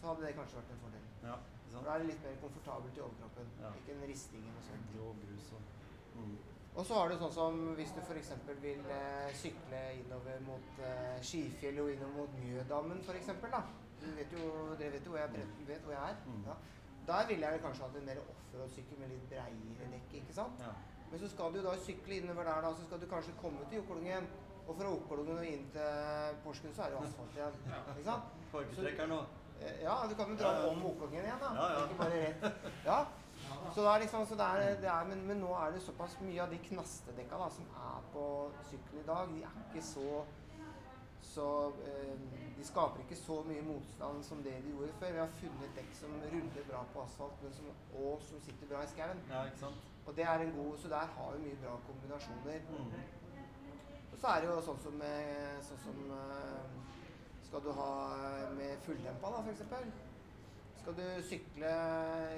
[0.00, 1.06] så hadde det kanskje vært en fordel.
[1.26, 1.36] Ja,
[1.72, 3.48] For da er det litt mer komfortabelt i overkroppen.
[3.62, 3.70] Ja.
[3.80, 4.92] Ikke en risting eller noe sånt.
[4.94, 6.36] Grå grus og mm.
[6.76, 8.30] Og så har du sånn som hvis du f.eks.
[8.60, 13.30] vil eh, sykle innover mot eh, Skifjell og innover mot Mjødammen f.eks.
[14.02, 16.18] Du vet jo, dere vet jo hvor jeg, bre- vet hvor jeg er.
[16.28, 16.42] Mm.
[16.50, 16.56] Ja.
[17.08, 20.12] Der ville jeg kanskje hatt en mer offroad-sykkel med litt breiere dekk.
[20.20, 20.60] ikke sant?
[20.60, 20.74] Ja.
[21.10, 23.78] Men så skal du da sykle innover der, da, så skal du kanskje komme til
[23.80, 24.26] Joklungen.
[24.66, 27.60] Og fra Oklungen og inn til Porsgrunn så er det asfalt igjen.
[27.70, 27.82] Ja.
[27.92, 28.32] ikke sant?
[28.52, 29.20] Fargetrekker nå.
[29.60, 31.52] Eh, Ja, du kan jo dra om Oklungen igjen, da.
[31.54, 31.84] Ja, ja.
[31.86, 32.74] Ikke bare rett.
[32.88, 32.98] Ja,
[33.46, 35.82] Ja, så det er liksom, så det er, det er, men, men nå er det
[35.84, 38.24] såpass mye av de knastedekka da, som er på
[38.70, 40.24] sykkel i dag, de er ikke så
[41.26, 41.46] så
[41.84, 42.14] eh,
[42.56, 45.12] De skaper ikke så mye motstand som det de gjorde før.
[45.12, 47.66] Vi har funnet dekk som ruller bra på asfalt, men som,
[48.00, 49.20] og som sitter bra i skauen.
[49.30, 49.90] Ja, ikke sant?
[50.06, 52.60] Og det er en god, Så der har vi mye bra kombinasjoner.
[52.70, 52.92] Mm.
[54.12, 55.00] Og så er det jo sånn som,
[55.68, 56.84] sånn som eh,
[57.46, 57.88] Skal du ha
[58.58, 59.62] med fulldempa, da, f.eks.
[60.80, 61.72] Skal du sykle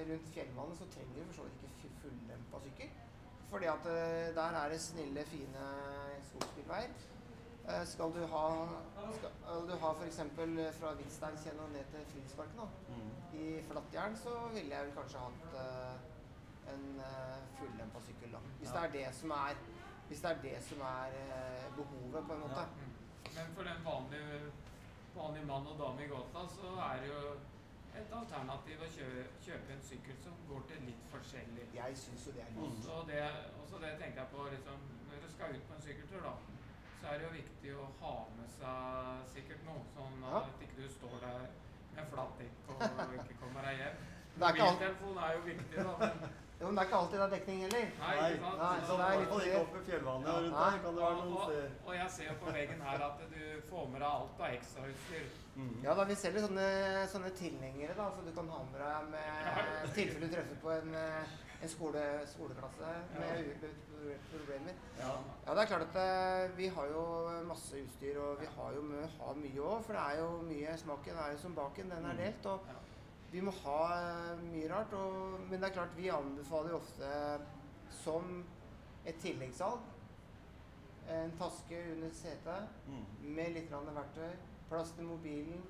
[0.09, 2.91] rundt fjellvannet, så trenger du for så vidt ikke fu- fulldempa sykkel.
[3.51, 5.69] Fordi at eh, der er det snille, fine
[6.31, 6.93] skogsbilveier.
[7.69, 8.45] Eh, Skal du ha,
[9.19, 10.21] skal du ha f.eks.
[10.81, 13.11] fra Hvitsteinkjenn og ned til Frihetsparken, Mm.
[13.39, 15.97] i flattjern, så ville jeg vel kanskje hatt eh,
[16.75, 18.41] en uh, fulldempa sykkel, da.
[18.61, 18.81] Hvis Ja.
[18.81, 19.55] det er det som er,
[20.09, 22.61] hvis det er, det som er eh, behovet, på en måte.
[22.61, 22.67] Ja.
[22.77, 22.95] Mm.
[23.37, 24.41] Men for den vanlige,
[25.17, 27.23] vanlige mann og dame i gata, så er det jo
[27.99, 31.67] et alternativ å kjøpe, kjøpe en sykkel som går til litt forskjellig.
[31.75, 32.79] Jeg syns jo det er lurt.
[32.87, 33.23] Så det,
[33.63, 34.79] også det tenker jeg på liksom,
[35.09, 36.35] Når du skal ut på en sykkeltur, da,
[37.01, 39.83] så er det jo viktig å ha med seg sikkert noe.
[39.97, 40.43] Sånn Ja.
[40.45, 41.41] at ikke du står der
[41.97, 43.97] med flatt dekk og ikke kommer deg hjem.
[44.39, 45.95] Mobiltelefonen er jo viktig, da.
[45.99, 46.29] Men,
[46.61, 47.85] Jo, men det er ikke alltid det er dekning heller.
[47.99, 48.59] nei, ikke sant?
[48.59, 50.71] Nei, Så så det er litt ikke opp i fjellvannet og rundt Nei.
[50.71, 50.79] der.
[50.85, 51.37] Kan det være noen
[51.87, 55.29] og, jeg ser jo på veggen her at du får med deg alt av ekstrautstyr.
[55.59, 55.77] Mm.
[55.85, 56.67] Ja da, vi selger sånne,
[57.13, 60.95] sånne tilhengere, da, så du kan ha med deg med tilfelle du treffer på en,
[60.95, 62.03] eh, en skole,
[62.35, 63.55] skoleklasse med
[64.33, 64.75] problemer.
[64.99, 65.15] Ja.
[65.47, 67.07] Ja, det er klart at eh, vi har jo
[67.47, 69.83] masse utstyr, og vi har jo mye, har òg.
[69.87, 72.23] For det er jo mye Smaken er jo som baken, den er Mm.
[72.25, 72.47] delt.
[72.47, 72.79] Og Ja.
[73.33, 74.93] Vi må ha eh, mye rart.
[74.97, 77.13] Og, men det er klart, vi anbefaler ofte
[78.03, 78.43] som
[79.09, 79.95] et tilleggssalg
[81.09, 83.05] en taske under setet Mm.
[83.35, 84.35] med litt verktøy,
[84.69, 85.63] plass til mobilen,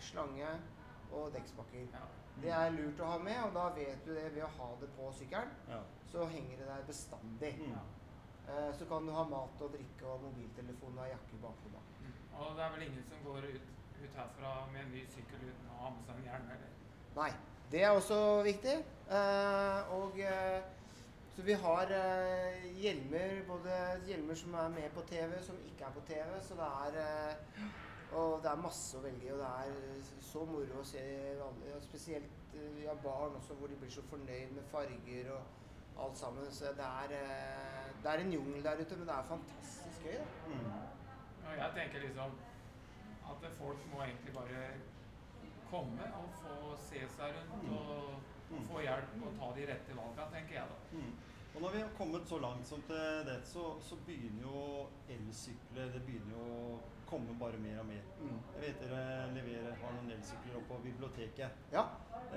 [0.00, 0.48] slange
[1.12, 1.84] og dekkspakker.
[1.92, 2.04] Ja.
[2.40, 4.88] Det er lurt å ha med, og da vet du det ved å ha det
[4.96, 5.52] på sykkelen.
[5.68, 5.80] Ja.
[6.10, 7.52] Så henger det der bestandig.
[7.60, 7.76] Mm.
[8.48, 11.36] Eh, Så kan du ha mat og drikke og mobiltelefon og jakke.
[11.36, 12.12] Mm.
[12.40, 13.68] Og det er vel ingen som går ut,
[14.02, 16.75] ut herfra med en ny sykkel uten å ha med seg en hjelm heller.
[17.16, 17.32] Nei,
[17.72, 18.76] det er også viktig.
[19.08, 20.62] Eh, og eh,
[21.36, 23.76] så vi har eh, hjelmer, både
[24.06, 26.40] hjelmer som er med på TV, som ikke er på TV.
[26.42, 27.38] Så det er
[28.16, 31.00] Og det er masse å velge i, og det er så moro å se
[31.42, 36.04] alle, ja, spesielt vi ja, barn også, hvor de blir så fornøyd med farger og
[36.04, 36.46] alt sammen.
[36.54, 37.16] Så det er,
[38.04, 40.20] det er en jungel der ute, men det er fantastisk gøy.
[40.20, 40.28] da.
[40.46, 40.70] Mm.
[41.58, 42.38] Jeg tenker liksom
[43.32, 44.62] at folk må egentlig bare
[45.70, 48.60] komme og få se seg rundt og Mm.
[48.68, 50.76] få hjelp og ta de rette valgene, tenker jeg da.
[50.92, 51.14] Mm.
[51.56, 54.60] Og når vi har kommet så langt som til det, så, så begynner jo
[55.10, 56.78] elsykler Det begynner jo å
[57.10, 58.04] komme bare mer og mer.
[58.20, 58.38] Mm.
[58.54, 61.50] Jeg vet dere leverer, har noen elsykler oppe på biblioteket.
[61.72, 61.84] Ja.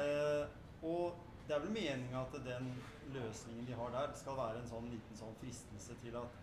[0.02, 0.48] Eh,
[0.82, 1.14] og
[1.48, 2.72] det er vel meninga at den
[3.14, 6.42] løsningen de har der, skal være en sånn liten sånn fristelse til at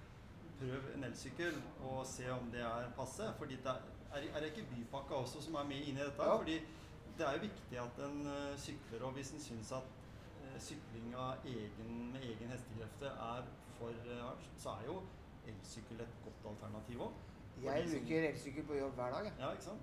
[0.61, 3.33] prøv en elsykkel og se om det er passe.
[3.39, 3.83] fordi det er,
[4.25, 6.23] er det ikke bypakka også som er med inn i dette?
[6.23, 6.37] Ja.
[6.37, 6.57] fordi
[7.19, 9.87] det er jo viktig at en eh, sykler, og hvis en syns at
[10.45, 13.43] eh, sykling egen, med egen hestekrefter er
[13.79, 15.03] for eh, hardt, så er jo
[15.47, 17.13] elsykkel et godt alternativ òg.
[17.65, 19.33] Jeg bruker elsykkel på jobb hver dag.
[19.41, 19.81] Ja, ikke sant?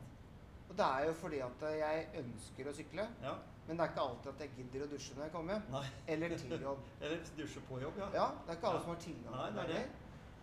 [0.69, 3.07] Og det er jo fordi at jeg ønsker å sykle.
[3.23, 3.33] Ja.
[3.67, 5.91] Men det er ikke alltid at jeg gidder å dusje når jeg kommer hjem.
[6.07, 6.79] Eller til jobb.
[7.01, 8.07] Eller dusje på jobb, ja.
[8.13, 8.85] Ja, det er ikke alle Ja.
[8.85, 9.83] som har tilgang til det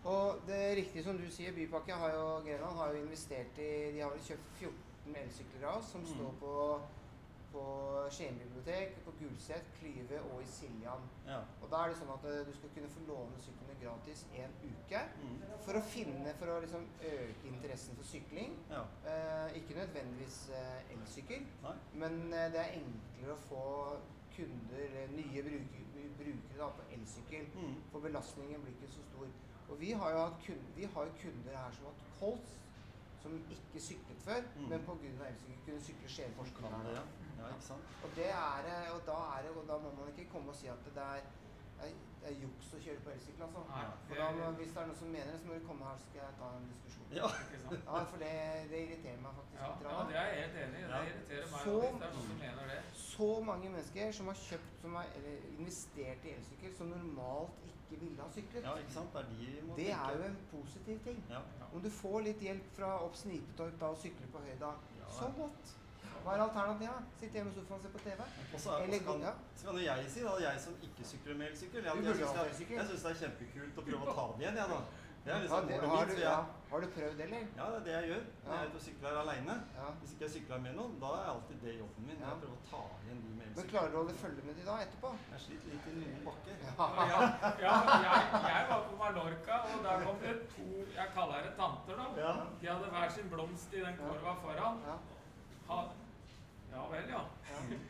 [0.03, 3.91] Og det er riktig som du sier, Bypakke har jo, Grenland har jo investert i
[3.93, 6.07] De har vel kjøpt 14 elsykler av oss som Mm.
[6.15, 6.53] står på,
[7.51, 7.63] på
[8.15, 11.03] Skien bibliotek, på Gulset, Klyve og i Siljan.
[11.27, 11.41] ja.
[11.61, 14.55] Og da er det sånn at eh, du skal kunne få låne syklene gratis en
[14.63, 15.01] uke.
[15.21, 15.37] Mm.
[15.65, 18.57] For å finne, for å liksom øke interessen for sykling.
[18.71, 18.81] ja.
[19.05, 21.75] Eh, ikke nødvendigvis eh, elsykkel, Nei.
[21.93, 23.63] men eh, det er enklere å få
[24.35, 25.87] kunder, eller nye bruker,
[26.17, 27.45] brukere da, på elsykkel.
[27.55, 27.75] Mm.
[27.91, 29.27] For belastningen blir ikke så stor.
[29.71, 32.49] Og vi har jo, hatt kun, vi har kunder her som har hatt kols,
[33.21, 34.69] som ikke syklet før, Mm.
[34.69, 34.93] men pga.
[35.31, 36.73] elsykkel kunne sykle Kan Skien-Porsgrunn.
[36.95, 37.03] ja.
[37.39, 37.47] ja.
[37.53, 37.83] Ikke sant?
[38.03, 40.67] Og det er og da er det, og da må man ikke komme og si
[40.67, 41.21] at det er,
[42.21, 43.61] det er juks å kjøre på elsykkel, altså.
[43.69, 45.95] Nei, For da, hvis det er noen som mener det, så må du komme her,
[45.97, 47.07] så skal jeg ta en diskusjon.
[47.19, 47.29] Ja.
[47.87, 48.33] Ja, for det,
[48.71, 49.87] det irriterer meg faktisk Ja, litt.
[49.87, 50.85] ja, det er jeg helt enig i.
[50.91, 52.79] Det irriterer meg Så- hvis det er noen som mener det.
[53.05, 57.80] Så mange mennesker som har kjøpt, som har eller, investert i elsykkel, som normalt ikke
[57.99, 58.63] ville ha syklet.
[58.63, 59.13] ja, ikke sant?
[59.13, 61.23] Det er de Det er jo en positiv ting.
[61.29, 61.41] ja.
[61.73, 65.07] Om du får litt hjelp fra opp Snipetorp da og sykler på høyda, Ja.
[65.19, 65.77] så godt.
[66.23, 67.05] Hva er alternativet?
[67.19, 68.21] Sitte hjemme i sofaen og se på TV?
[68.53, 68.69] Og så,
[69.65, 73.03] kan, jo jeg si, da, jeg som ikke sykler med elsykkel Jeg, jeg, jeg syns
[73.05, 74.79] det er kjempekult å prøve å ta det igjen, jeg, da.
[75.25, 76.37] Ja, liksom det, målet har, du, ja.
[76.69, 77.43] har du prøvd det, eller?
[77.57, 78.55] Ja, det er det jeg gjør når Ja.
[78.57, 79.55] jeg er ute og sykler aleine.
[79.79, 79.89] Ja.
[79.99, 82.17] Hvis ikke jeg sykler med noen, da er alltid det jobben min.
[82.23, 82.31] Ja.
[82.31, 84.65] Jeg prøver å ta igjen de med Men klarer du å holde følge med de
[84.69, 85.11] da etterpå?
[85.33, 86.55] Jeg sliter litt i noen bakker.
[86.65, 87.19] Ja, ja,
[87.65, 87.75] ja
[88.07, 92.07] jeg, jeg var på Mallorca, og der kom det to Jeg kaller det tanter, da.
[92.25, 92.33] Ja.
[92.61, 94.83] De hadde hver sin blomst i den korva foran.
[94.89, 94.97] Ja.
[95.69, 95.81] Ha,
[96.73, 97.23] ja vel, ja.
[97.53, 97.81] ja.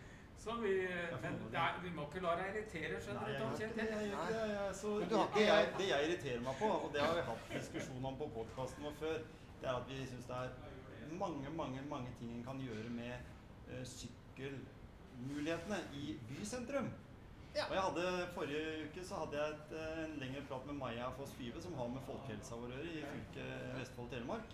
[0.43, 0.75] Så vi
[1.21, 3.33] Men det er, vi må ikke la deg irritere, skjønner du.
[3.41, 3.81] Tom ikke Kjetil.
[3.81, 7.13] er Men det, du har ikke- jeg, det jeg irriterer meg på, og det har
[7.15, 9.17] vi hatt diskusjon om på podkasten vår før,
[9.61, 10.49] det er at vi syns det er
[11.19, 13.13] mange, mange mange ting en kan gjøre med
[13.69, 16.91] uh, sykkelmulighetene i bysentrum.
[17.55, 17.65] Ja.
[17.67, 21.09] Og jeg hadde, Forrige uke så hadde jeg et, eh, en lengre prat med Maja
[21.17, 24.53] Foss Five, som har med folkehelsa vår å gjøre i fylket Vestfold og Telemark.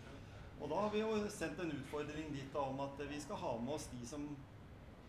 [0.62, 3.58] Og da har vi jo sendt en utfordring dit da, om at vi skal ha
[3.62, 4.26] med oss de som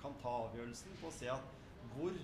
[0.02, 1.57] kan ta avgjørelsen på å se at
[1.94, 2.14] hvor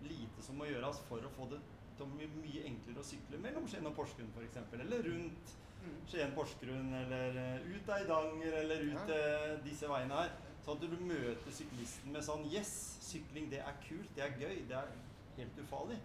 [0.00, 1.60] lite som må gjøres for å få det
[1.96, 4.62] til å bli mye enklere å sykle mellom Skien og Porsgrunn f.eks.
[4.80, 5.94] Eller rundt Mm.
[6.12, 10.34] Skien-Porsgrunn, eller eh, ut av Eidanger, eller ut eh, disse veiene her.
[10.60, 14.58] Sånn at du møter syklisten med sånn Yes, sykling det er kult, det er gøy,
[14.68, 14.90] det er
[15.38, 15.96] helt ufarlig.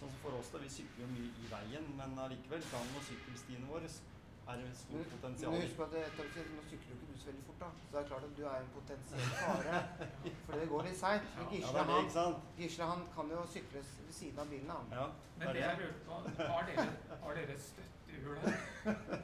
[0.00, 0.58] Sånn som for oss, da.
[0.58, 3.86] Vi sykler jo mye i veien, men allikevel, gang- og sykkelstiene våre
[4.48, 7.68] er det stort men husk at nå sykler jo ikke du så veldig fort, da.
[7.80, 9.82] Så det er klart at du er en potensiell fare.
[10.46, 12.34] For det går litt Ja, Gisle, han.
[12.58, 14.90] Gisle han kan jo sykle ved siden av bilen, han.
[14.92, 15.06] Ja,
[15.38, 16.20] Men det jeg lurte på,
[16.52, 16.88] har dere,
[17.22, 18.58] har dere støttehjul her?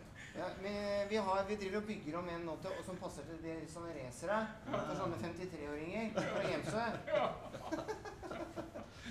[0.40, 0.70] Ja, vi,
[1.08, 3.54] vi, har, vi driver og bygger om en nå til, og som passer til de
[3.68, 4.36] sånne racere.
[4.68, 6.84] For sånne 53-åringer fra Gjemsø.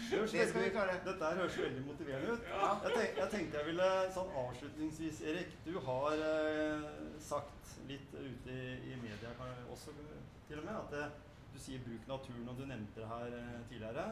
[0.09, 0.97] Det skal vi klare.
[1.05, 2.45] Dette her høres veldig motiverende ut.
[2.49, 5.55] Jeg, tenk, jeg tenkte jeg ville sånn avslutningsvis, Erik.
[5.65, 6.85] Du har eh,
[7.21, 9.33] sagt litt ute i, i media
[9.69, 9.93] også
[10.47, 11.03] til og med at det,
[11.53, 14.07] du sier bruk naturen, og du nevnte det her eh, tidligere.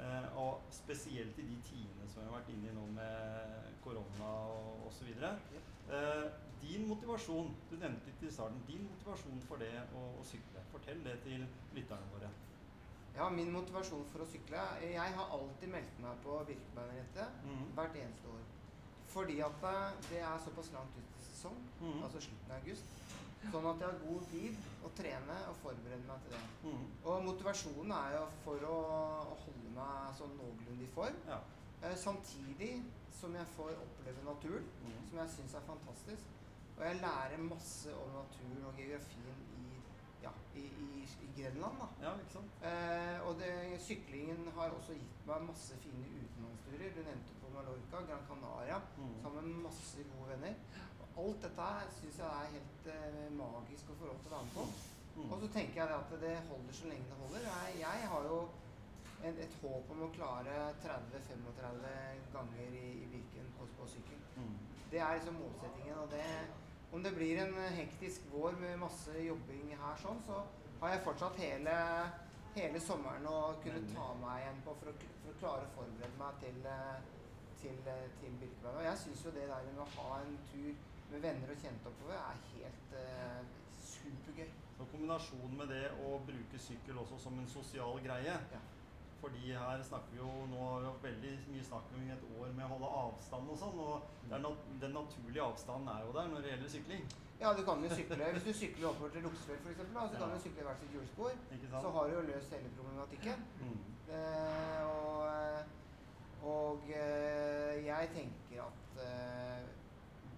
[0.00, 4.30] Eh, og spesielt i de tidene som vi har vært inne i nå med korona
[4.54, 5.12] og osv.
[5.20, 6.24] Eh,
[6.62, 10.64] din motivasjon, du nevnte litt i starten, din motivasjon for det å, å sykle.
[10.72, 11.44] Fortell det til
[11.76, 12.32] lytterne våre.
[13.16, 17.66] Ja, min motivasjon for å sykle Jeg har alltid meldt meg på Birkebeinerrettet mm.
[17.76, 18.46] hvert eneste år.
[19.12, 21.98] Fordi at eh, det er såpass langt ut i sesong, mm.
[22.06, 22.98] altså slutten av august.
[23.42, 26.42] Sånn at jeg har god tid å trene og forberede meg til det.
[26.62, 26.84] Mm.
[27.10, 28.76] Og motivasjonen er jo for å,
[29.34, 31.18] å holde meg sånn noenlunde i form.
[31.28, 31.40] Ja.
[31.82, 32.76] Eh, samtidig
[33.18, 35.02] som jeg får oppleve naturen, Mhm.
[35.10, 36.22] som jeg syns er fantastisk.
[36.78, 39.42] Og jeg lærer masse om naturen og geografien
[40.60, 40.64] i,
[41.24, 41.76] i, Grenland.
[41.80, 41.88] da.
[42.04, 42.64] ja, ikke sant?
[42.68, 46.94] Eh, og det, syklingen har også gitt meg masse fine utenlandsturer.
[46.96, 49.14] Du nevnte på Mallorca, Gran Canaria, mm.
[49.24, 50.58] sammen med masse gode venner.
[51.02, 54.48] Og alt dette syns jeg er helt eh, magisk å få lov til å være
[54.50, 54.66] med på.
[55.12, 55.28] Mm.
[55.28, 57.48] Og så tenker jeg at det holder så lenge det holder.
[57.48, 58.38] Jeg, jeg har jo
[59.22, 61.82] en, et håp om å klare 30-35
[62.32, 64.20] ganger i, i Birken på, på sykkel.
[64.36, 64.54] Mm.
[64.92, 66.00] Det er liksom målsettingen.
[66.04, 66.26] Og det,
[66.92, 70.42] om det blir en hektisk vår med masse jobbing her sånn, så
[70.82, 71.76] har jeg fortsatt hele,
[72.56, 76.20] hele sommeren å kunne ta meg igjen på for å, for å klare å forberede
[76.20, 76.98] meg til, eh,
[77.62, 78.76] til, eh, til Birkebein.
[78.76, 80.74] Og jeg syns jo det der med å ha en tur
[81.12, 83.40] med venner og kjente oppover er helt uh,
[83.84, 84.52] supergøy.
[84.76, 88.62] Så kombinasjonen med det å bruke sykkel også som en sosial greie Ja.
[89.22, 92.48] Fordi her snakker vi jo Nå har vi jo veldig mye snakk om et år
[92.56, 93.76] med å holde avstand og sånn.
[93.78, 97.04] Og det nat den naturlige avstanden er jo der når det gjelder sykling.
[97.42, 100.18] Ja, du kan jo sykle Hvis du sykler oppover til Luksfjell f.eks., så Ja.
[100.18, 101.30] kan du sykle hvert sitt hjulspor.
[101.84, 103.46] Så har du jo løst hele problematikken.
[103.62, 103.78] Mm.
[104.16, 105.62] Eh, og eh,
[106.42, 109.62] og eh, jeg tenker at eh,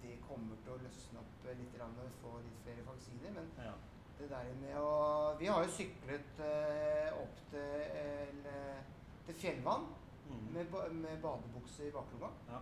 [0.03, 3.33] det kommer til å løsne opp litt grann og få litt flere vaksiner.
[3.39, 3.73] Men Ja.
[4.19, 8.81] Det der med å Vi har jo syklet eh, opp til, eh,
[9.27, 9.87] til Fjellvann
[10.25, 10.45] Mm.
[10.55, 12.31] med, med badebukse i baklomma.
[12.49, 12.57] Ja.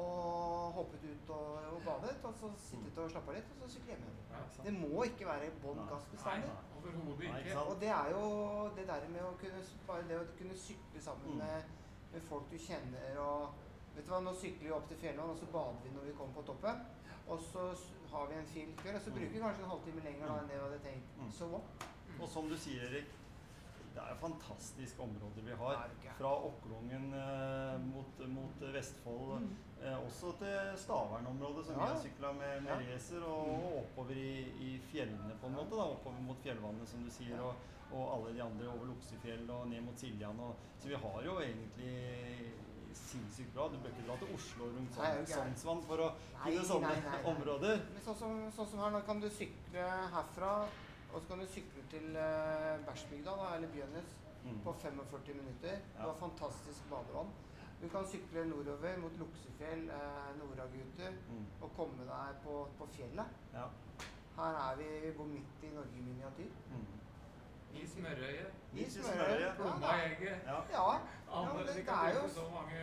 [0.00, 3.92] Og hoppet ut og, og badet, og så sittet og slappa litt, og så syklet
[3.92, 4.22] hjem igjen.
[4.32, 4.62] Ja.
[4.64, 6.48] Det må ikke være bånn gass bestandig.
[6.78, 7.58] overhodet ikke ikke.
[7.68, 8.24] Og det er jo
[8.78, 11.44] det der med å kunne bare det å kunne sykle sammen Mm.
[11.44, 11.62] med,
[12.14, 13.60] med folk du kjenner og
[13.94, 16.12] Vet du hva, nå sykler vi opp til Fjellvann, og så bader vi når vi
[16.18, 16.80] kommer på toppen.
[17.28, 17.58] Og så
[18.12, 19.16] har vi en fin kveld, og så Mm.
[19.18, 21.18] bruker vi kanskje en halvtime lenger da enn det vi hadde tenkt.
[21.18, 21.30] Mm.
[21.32, 21.84] Så what?
[22.20, 23.06] Og som du sier, Erik,
[23.94, 25.90] det er fantastiske områder vi har.
[26.18, 29.56] Fra Okklungen eh, mot, mot Vestfold, Mm.
[29.82, 32.94] eh, også til Stavern-området, som Ja, vi har sykla med, med Ja.
[32.94, 35.70] racer, og, og oppover i, i fjellene på en måte.
[35.76, 37.42] da, Oppover mot fjellvannet, som du sier, Ja.
[37.42, 37.54] og,
[37.92, 40.40] og alle de andre over Luksefjell og ned mot Siljan.
[40.40, 42.52] Og, så vi har jo egentlig
[42.96, 43.68] sinnssykt bra.
[43.68, 45.26] Du bør ikke dra til Oslo rundt sånn.
[45.34, 46.08] Sognsvann for å
[46.44, 47.22] finne sånne nei, nei, nei.
[47.34, 47.80] områder.
[47.94, 50.52] Men sånn som, sånn som her, nå kan du sykle herfra,
[51.14, 54.58] og så kan du sykle til uh, Bæsjbygda, eller Bjønnes, Mm.
[54.60, 55.78] på 45 minutter.
[55.96, 57.30] Du har fantastisk badevann.
[57.80, 61.46] Du kan sykle nordover mot Luksefjell, eh, Noragutu, Mm.
[61.62, 63.24] og komme deg på, på fjellet.
[63.54, 63.64] Ja.
[64.36, 66.50] Her er vi, vi bor midt i Norge i miniatyr.
[66.74, 66.84] Mm.
[67.82, 69.54] I smørøyet, I Smørøyet.
[69.58, 70.58] Plomma i egget Ja.
[70.70, 72.80] Ja, men det- det er jo- så mange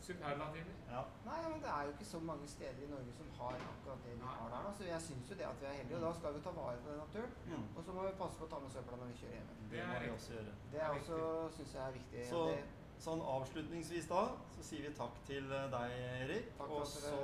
[0.00, 0.74] superlativer.
[0.94, 1.02] ja.
[1.28, 4.12] Nei, men det er jo ikke så mange steder i Norge som har akkurat det
[4.14, 4.34] vi Nei.
[4.40, 4.60] har der.
[4.66, 4.70] Da.
[4.78, 6.76] Så jeg syns jo det at vi er heldige, og da skal vi ta vare
[6.84, 7.32] på den naturen.
[7.46, 7.64] Mm.
[7.76, 9.48] Og så må vi passe på å ta med søpla når vi kjører hjem.
[9.72, 10.52] Det må vi også gjøre.
[10.72, 11.16] Det er også,
[11.56, 12.20] syns jeg er viktig.
[12.32, 12.58] Så det,
[13.06, 14.22] sånn avslutningsvis da,
[14.56, 15.88] så sier vi takk til eh, deg,
[16.22, 16.46] Erik.
[16.60, 17.16] Og så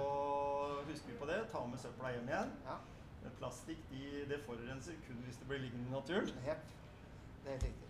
[0.89, 1.39] husker vi på det.
[1.53, 2.53] Ta med søpla hjem igjen.
[2.69, 2.77] ja,
[3.39, 6.29] Plastikk de, det forurenser kun hvis det blir liggende i naturen.
[6.45, 6.65] hepp.
[7.45, 7.81] Det er helt riktig.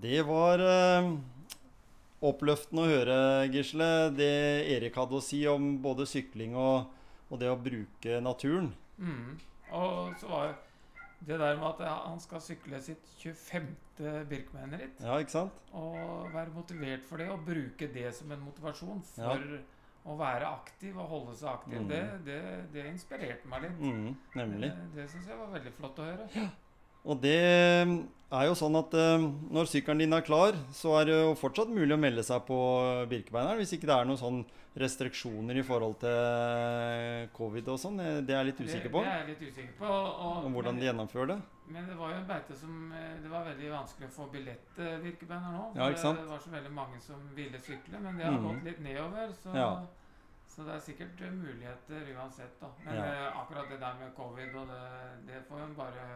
[0.00, 1.10] Det var eh,
[2.24, 3.18] oppløftende å høre,
[3.52, 4.30] Gisle, det
[4.76, 6.86] Erik hadde å si om både sykling og,
[7.28, 8.70] og det å bruke naturen.
[9.00, 9.34] Mm.
[9.76, 10.54] Og så var
[11.26, 13.66] det der med at han skal sykle sitt 25.
[14.00, 15.56] Birkbeiner-ritt, Ja, ikke sant?
[15.76, 19.58] og være motivert for det, og bruke det som en motivasjon for Ja.
[20.08, 21.88] Å være aktiv og holde seg aktiv, Mm.
[21.88, 22.40] det, det,
[22.72, 23.78] det inspirerte meg litt.
[23.80, 24.70] Mm, nemlig.
[24.72, 26.48] Det, det syns jeg var veldig flott å høre.
[27.04, 31.14] Og det er jo sånn at uh, når sykkelen din er klar, så er det
[31.16, 32.58] jo fortsatt mulig å melde seg på
[33.08, 33.60] Birkebeineren.
[33.60, 34.42] Hvis ikke det er noen sånn
[34.80, 37.96] restriksjoner i forhold til covid og sånn.
[38.04, 39.00] eh, Det er jeg litt usikker på.
[39.02, 39.88] Det, er jeg litt usikker på.
[39.88, 41.38] Og, og, Om hvordan men, de gjennomfører det.
[41.70, 44.66] Men det var jo en beite som eh, Det var veldig vanskelig å få billett
[44.76, 45.64] til Birkebeiner nå.
[45.78, 45.88] Ja?
[45.94, 48.46] Det var så veldig mange som ville sykle, men det har mm.
[48.48, 49.32] gått litt nedover.
[49.38, 49.70] Så, Ja.
[50.50, 52.72] så det er sikkert eh, muligheter uansett, da.
[52.84, 53.06] Men Ja.
[53.06, 54.84] eh, akkurat det der med covid og det,
[55.30, 56.06] det får en bare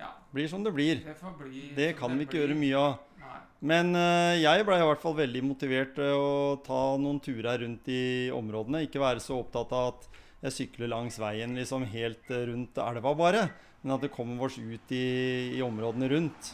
[0.00, 1.04] Ja, Blir som det blir.
[1.04, 2.98] det får bli Det kan kan vi ikke gjøre mye av.
[3.20, 3.40] Nei.
[3.60, 7.88] Men uh, jeg blei i hvert fall veldig motivert til å ta noen turer rundt
[7.92, 8.86] i områdene.
[8.86, 10.08] Ikke være så opptatt av at
[10.40, 13.42] jeg sykler langs veien liksom helt eh, rundt elva bare.
[13.82, 16.50] Men at det kommer oss ut i, i områdene rundt.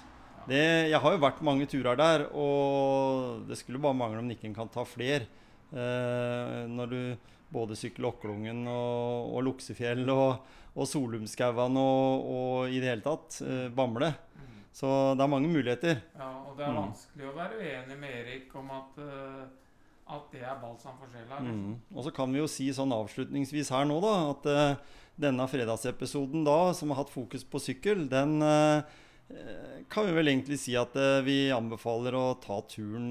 [0.46, 0.60] Det,
[0.92, 4.68] jeg har jo vært mange turer der, og det skulle bare mangle om Nikken kan
[4.70, 5.24] ta fler.
[5.74, 7.00] Eh, når du
[7.50, 13.40] både sykler Okklungen og, og Luksefjell og, og Solumskauan og, og i det hele tatt
[13.42, 14.12] eh, Bamble.
[14.38, 14.56] Mm.
[14.76, 16.00] Så det er mange muligheter.
[16.18, 16.82] Ja, og det er Mm.
[16.84, 19.44] vanskelig å være uenig med Erik om at, eh,
[20.06, 21.40] at det er balsam for sjela.
[21.40, 21.62] liksom.
[21.72, 21.96] Mm.
[21.96, 26.46] Og så kan vi jo si sånn avslutningsvis her nå, da, at uh, denne fredagsepisoden
[26.46, 28.84] da, som har hatt fokus på sykkel, den eh,
[29.90, 33.10] kan vi vel egentlig si at uh, vi anbefaler å ta turen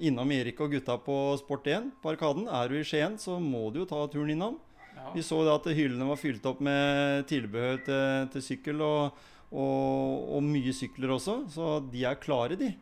[0.00, 2.46] innom Erik og gutta på Sport1 på Arkaden.
[2.48, 4.56] Er du i Skien, så må du jo ta turen innom.
[4.94, 5.10] Ja.
[5.12, 9.18] Vi så da at hyllene var fylt opp med tilbehør til, til sykkel, og,
[9.50, 11.42] og, og mye sykler også.
[11.52, 12.72] Så de er klare, de.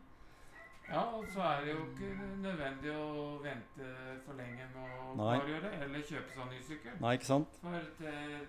[0.91, 2.09] Ja, og så er det jo ikke
[2.41, 3.89] nødvendig å vente
[4.25, 5.35] for lenge med å Nei.
[5.39, 6.95] klargjøre, eller kjøpe seg ny sykkel.
[7.01, 7.59] Nei, ikke sant?
[7.61, 8.47] For til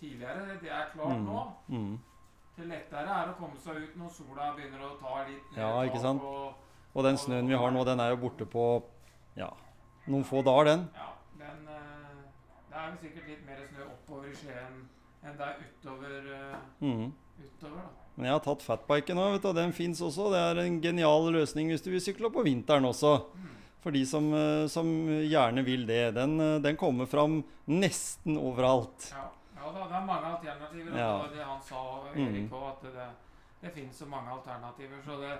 [0.00, 1.24] tidligere, det er klart Mm.
[1.26, 1.52] nå.
[1.68, 1.98] Mm.
[2.56, 6.00] Til lettere er å komme seg ut når sola begynner å ta litt Ja, ikke
[6.00, 6.22] sant?
[6.22, 6.54] Og,
[6.94, 8.82] Og den snøen vi har nå, den er jo borte på
[9.36, 9.48] ja,
[10.08, 10.88] noen få dager, den.
[10.94, 11.06] ja,
[11.38, 12.24] den, eh,
[12.68, 14.88] det er jo sikkert litt mer snø oppover i Skien
[15.22, 17.12] enn det er utover, eh, Mhm.
[17.44, 17.88] utover da.
[18.16, 20.30] Men jeg har tatt fatbiken og den fins også.
[20.34, 23.14] Det er en genial løsning hvis du vil sykle på vinteren også.
[23.80, 26.14] For de som, eh, som gjerne vil det.
[26.14, 29.08] Den, eh, den kommer fram nesten overalt.
[29.12, 30.90] Ja, ja det er mange alternativer.
[30.98, 31.12] Ja.
[31.12, 31.84] Det var det han sa,
[32.14, 33.08] Erik òg, at det,
[33.62, 35.00] det finnes så mange alternativer.
[35.04, 35.32] Så det,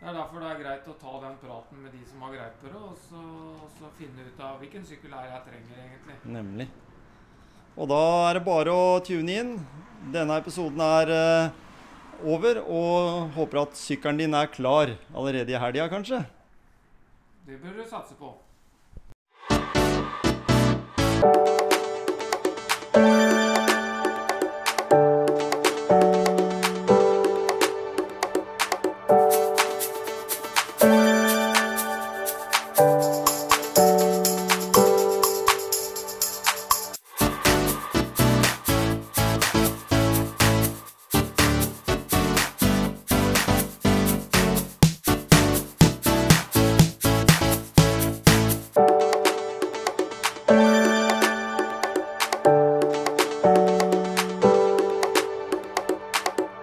[0.00, 2.54] det er derfor det er greit å ta den praten med de som har greie
[2.60, 3.24] på det, og så,
[3.64, 6.20] og så finne ut av hvilken sykkel er jeg trenger, egentlig.
[6.38, 6.68] Nemlig.
[7.76, 9.52] Og da er det bare å tune inn.
[10.14, 11.50] Denne episoden er eh,
[12.24, 16.22] over, og håper at sykkelen din er klar allerede i helga, kanskje.
[17.46, 18.34] Det bør du satse på.